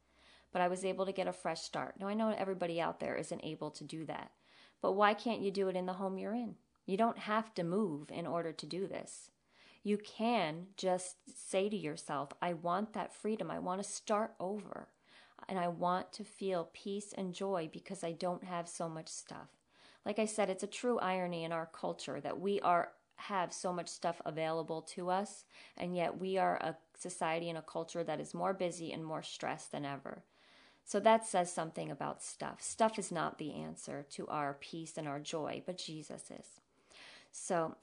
But 0.53 0.61
I 0.61 0.69
was 0.69 0.85
able 0.85 1.05
to 1.05 1.11
get 1.11 1.27
a 1.27 1.33
fresh 1.33 1.61
start. 1.61 1.95
Now, 1.99 2.07
I 2.07 2.13
know 2.13 2.29
everybody 2.29 2.79
out 2.79 2.99
there 2.99 3.15
isn't 3.15 3.43
able 3.43 3.71
to 3.71 3.83
do 3.83 4.05
that, 4.05 4.31
but 4.81 4.93
why 4.93 5.13
can't 5.13 5.41
you 5.41 5.51
do 5.51 5.67
it 5.67 5.75
in 5.75 5.87
the 5.87 5.93
home 5.93 6.17
you're 6.17 6.35
in? 6.35 6.55
You 6.85 6.95
don't 6.95 7.17
have 7.17 7.53
to 7.55 7.63
move 7.63 8.11
in 8.11 8.25
order 8.25 8.53
to 8.53 8.65
do 8.65 8.87
this 8.87 9.29
you 9.83 9.97
can 9.97 10.67
just 10.77 11.17
say 11.49 11.69
to 11.69 11.75
yourself, 11.75 12.29
I 12.41 12.53
want 12.53 12.93
that 12.93 13.13
freedom. 13.13 13.51
I 13.51 13.59
want 13.59 13.83
to 13.83 13.89
start 13.89 14.33
over. 14.39 14.87
And 15.49 15.59
I 15.59 15.67
want 15.67 16.13
to 16.13 16.23
feel 16.23 16.69
peace 16.73 17.13
and 17.17 17.33
joy 17.33 17.69
because 17.71 18.03
I 18.03 18.13
don't 18.13 18.45
have 18.45 18.69
so 18.69 18.87
much 18.87 19.09
stuff. 19.09 19.49
Like 20.05 20.19
I 20.19 20.25
said, 20.25 20.49
it's 20.49 20.63
a 20.63 20.67
true 20.67 20.99
irony 20.99 21.43
in 21.43 21.51
our 21.51 21.69
culture 21.71 22.21
that 22.21 22.39
we 22.39 22.61
are 22.61 22.91
have 23.15 23.53
so 23.53 23.71
much 23.71 23.87
stuff 23.87 24.21
available 24.25 24.81
to 24.81 25.09
us, 25.09 25.45
and 25.77 25.95
yet 25.95 26.19
we 26.19 26.37
are 26.37 26.57
a 26.57 26.75
society 26.97 27.47
and 27.49 27.57
a 27.57 27.61
culture 27.61 28.03
that 28.03 28.19
is 28.19 28.33
more 28.33 28.53
busy 28.53 28.91
and 28.91 29.05
more 29.05 29.21
stressed 29.21 29.71
than 29.71 29.85
ever. 29.85 30.23
So 30.83 30.99
that 30.99 31.25
says 31.25 31.51
something 31.51 31.89
about 31.89 32.21
stuff. 32.21 32.61
Stuff 32.61 32.99
is 32.99 33.11
not 33.11 33.37
the 33.37 33.53
answer 33.53 34.05
to 34.11 34.27
our 34.27 34.57
peace 34.59 34.97
and 34.97 35.07
our 35.07 35.19
joy, 35.19 35.61
but 35.65 35.77
Jesus 35.77 36.23
is. 36.31 36.59
So 37.31 37.75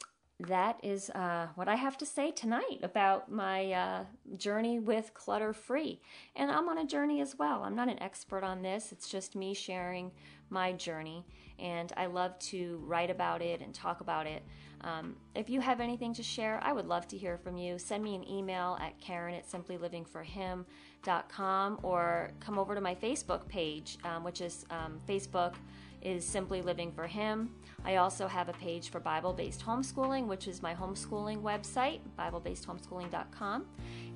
that 0.47 0.79
is 0.83 1.11
uh, 1.11 1.49
what 1.55 1.69
I 1.69 1.75
have 1.75 1.99
to 1.99 2.07
say 2.07 2.31
tonight 2.31 2.79
about 2.83 3.31
my 3.31 3.73
uh, 3.73 4.05
journey 4.37 4.79
with 4.79 5.13
clutter 5.15 5.53
free. 5.53 6.01
And 6.37 6.51
I'm 6.51 6.69
on 6.69 6.79
a 6.79 6.87
journey 6.87 7.21
as 7.21 7.39
well. 7.39 7.63
I'm 7.63 7.77
not 7.77 7.89
an 7.89 8.03
expert 8.03 8.43
on 8.43 8.63
this, 8.63 8.93
it's 8.93 9.09
just 9.09 9.37
me 9.37 9.55
sharing 9.55 10.11
my 10.49 10.73
journey. 10.73 11.25
And 11.59 11.93
I 11.97 12.07
love 12.07 12.39
to 12.39 12.83
write 12.87 13.11
about 13.11 13.43
it 13.43 13.61
and 13.61 13.75
talk 13.75 14.01
about 14.01 14.27
it. 14.27 14.43
Um, 14.83 15.17
if 15.35 15.51
you 15.51 15.61
have 15.61 15.81
anything 15.81 16.15
to 16.15 16.23
share, 16.23 16.59
I 16.63 16.73
would 16.73 16.87
love 16.87 17.07
to 17.09 17.19
hear 17.19 17.37
from 17.37 17.59
you. 17.59 17.79
Send 17.79 18.03
me 18.03 18.15
an 18.15 18.27
email 18.27 18.79
at 18.81 18.99
Karen 18.99 19.35
at 19.35 19.47
simplylivingforhim.com 19.47 21.81
or 21.83 22.31
come 22.41 22.59
over 22.59 22.75
to 22.75 22.81
my 22.81 22.95
Facebook 22.95 23.47
page, 23.47 23.99
um, 24.05 24.25
which 24.25 24.41
is 24.41 24.65
um, 24.71 24.99
Facebook 25.07 25.57
is 26.01 26.25
Simply 26.25 26.63
Living 26.63 26.93
for 26.93 27.07
Him. 27.07 27.51
I 27.85 27.97
also 27.97 28.27
have 28.27 28.49
a 28.49 28.53
page 28.55 28.91
for 28.91 29.01
Bible 29.01 29.33
based 29.33 29.65
homeschooling, 29.65 30.27
which 30.27 30.47
is 30.47 30.63
my 30.63 30.75
homeschooling 30.75 31.43
website, 31.43 32.01
BibleBasedHomeschooling.com. 32.19 33.67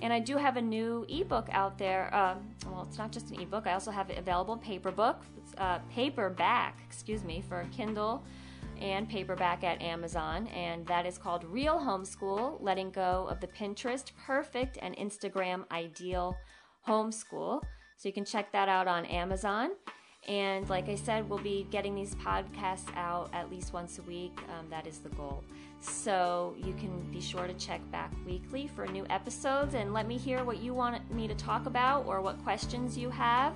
And 0.00 0.12
I 0.12 0.20
do 0.20 0.36
have 0.36 0.56
a 0.56 0.62
new 0.62 1.06
ebook 1.08 1.48
out 1.50 1.78
there. 1.78 2.12
Uh, 2.14 2.36
well, 2.66 2.86
it's 2.88 2.98
not 2.98 3.10
just 3.10 3.30
an 3.30 3.40
ebook, 3.40 3.66
I 3.66 3.72
also 3.72 3.90
have 3.90 4.10
it 4.10 4.18
available 4.18 4.56
paper 4.56 4.90
book, 4.90 5.22
uh, 5.58 5.78
paperback, 5.90 6.80
excuse 6.86 7.24
me, 7.24 7.42
for 7.48 7.66
Kindle 7.72 8.22
and 8.80 9.08
paperback 9.08 9.62
at 9.64 9.80
Amazon, 9.80 10.46
and 10.48 10.86
that 10.86 11.06
is 11.06 11.16
called 11.16 11.44
Real 11.44 11.78
Homeschool 11.78 12.60
Letting 12.60 12.90
Go 12.90 13.26
of 13.30 13.40
the 13.40 13.46
Pinterest 13.46 14.10
Perfect 14.26 14.78
and 14.82 14.96
Instagram 14.96 15.64
Ideal 15.70 16.36
Homeschool. 16.86 17.62
So 17.96 18.08
you 18.08 18.12
can 18.12 18.24
check 18.24 18.52
that 18.52 18.68
out 18.68 18.88
on 18.88 19.06
Amazon. 19.06 19.70
And 20.26 20.68
like 20.70 20.88
I 20.88 20.94
said, 20.94 21.28
we'll 21.28 21.38
be 21.38 21.66
getting 21.70 21.94
these 21.94 22.14
podcasts 22.14 22.94
out 22.96 23.30
at 23.32 23.50
least 23.50 23.72
once 23.72 23.98
a 23.98 24.02
week. 24.02 24.32
Um, 24.58 24.66
that 24.70 24.86
is 24.86 24.98
the 24.98 25.10
goal. 25.10 25.44
So 25.80 26.54
you 26.56 26.72
can 26.74 26.98
be 27.12 27.20
sure 27.20 27.46
to 27.46 27.52
check 27.54 27.80
back 27.90 28.10
weekly 28.26 28.66
for 28.66 28.86
new 28.86 29.04
episodes 29.10 29.74
and 29.74 29.92
let 29.92 30.08
me 30.08 30.16
hear 30.16 30.42
what 30.42 30.62
you 30.62 30.72
want 30.72 31.12
me 31.12 31.28
to 31.28 31.34
talk 31.34 31.66
about 31.66 32.06
or 32.06 32.22
what 32.22 32.42
questions 32.42 32.96
you 32.96 33.10
have. 33.10 33.52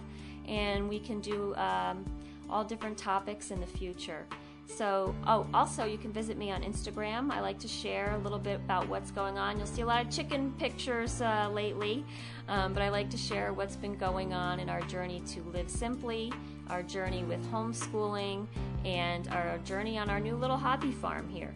And 0.46 0.88
we 0.88 0.98
can 0.98 1.20
do 1.20 1.54
um, 1.56 2.04
all 2.50 2.64
different 2.64 2.98
topics 2.98 3.50
in 3.50 3.60
the 3.60 3.66
future. 3.66 4.26
So, 4.66 5.14
oh, 5.26 5.46
also, 5.54 5.86
you 5.86 5.96
can 5.96 6.12
visit 6.12 6.36
me 6.36 6.50
on 6.50 6.62
Instagram. 6.62 7.30
I 7.30 7.40
like 7.40 7.58
to 7.60 7.68
share 7.68 8.12
a 8.14 8.18
little 8.18 8.38
bit 8.38 8.56
about 8.56 8.86
what's 8.86 9.10
going 9.10 9.38
on. 9.38 9.56
You'll 9.56 9.66
see 9.66 9.80
a 9.80 9.86
lot 9.86 10.04
of 10.04 10.10
chicken 10.12 10.52
pictures 10.58 11.22
uh, 11.22 11.48
lately, 11.50 12.04
um, 12.48 12.74
but 12.74 12.82
I 12.82 12.90
like 12.90 13.08
to 13.10 13.16
share 13.16 13.54
what's 13.54 13.76
been 13.76 13.96
going 13.96 14.34
on 14.34 14.60
in 14.60 14.68
our 14.68 14.82
journey 14.82 15.22
to 15.28 15.42
live 15.54 15.70
simply, 15.70 16.32
our 16.70 16.82
journey 16.82 17.24
with 17.24 17.44
homeschooling, 17.50 18.46
and 18.84 19.28
our 19.28 19.58
journey 19.58 19.98
on 19.98 20.10
our 20.10 20.20
new 20.20 20.36
little 20.36 20.56
hobby 20.56 20.92
farm 20.92 21.28
here. 21.28 21.52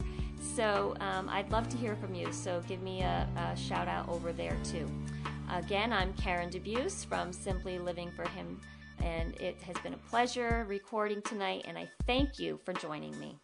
So, 0.54 0.96
um, 1.00 1.28
I'd 1.28 1.50
love 1.50 1.68
to 1.68 1.76
hear 1.76 1.94
from 1.96 2.14
you. 2.14 2.32
So, 2.32 2.62
give 2.66 2.82
me 2.82 3.02
a, 3.02 3.28
a 3.36 3.56
shout 3.56 3.88
out 3.88 4.08
over 4.08 4.32
there 4.32 4.56
too. 4.64 4.88
Again, 5.50 5.92
I'm 5.92 6.12
Karen 6.14 6.50
DeBeus 6.50 7.06
from 7.06 7.32
Simply 7.32 7.78
Living 7.78 8.10
for 8.10 8.28
Him 8.30 8.60
and 9.02 9.38
it 9.40 9.60
has 9.62 9.76
been 9.82 9.94
a 9.94 9.98
pleasure 9.98 10.64
recording 10.68 11.22
tonight, 11.22 11.64
and 11.66 11.76
I 11.76 11.88
thank 12.06 12.38
you 12.38 12.60
for 12.64 12.72
joining 12.72 13.18
me. 13.18 13.36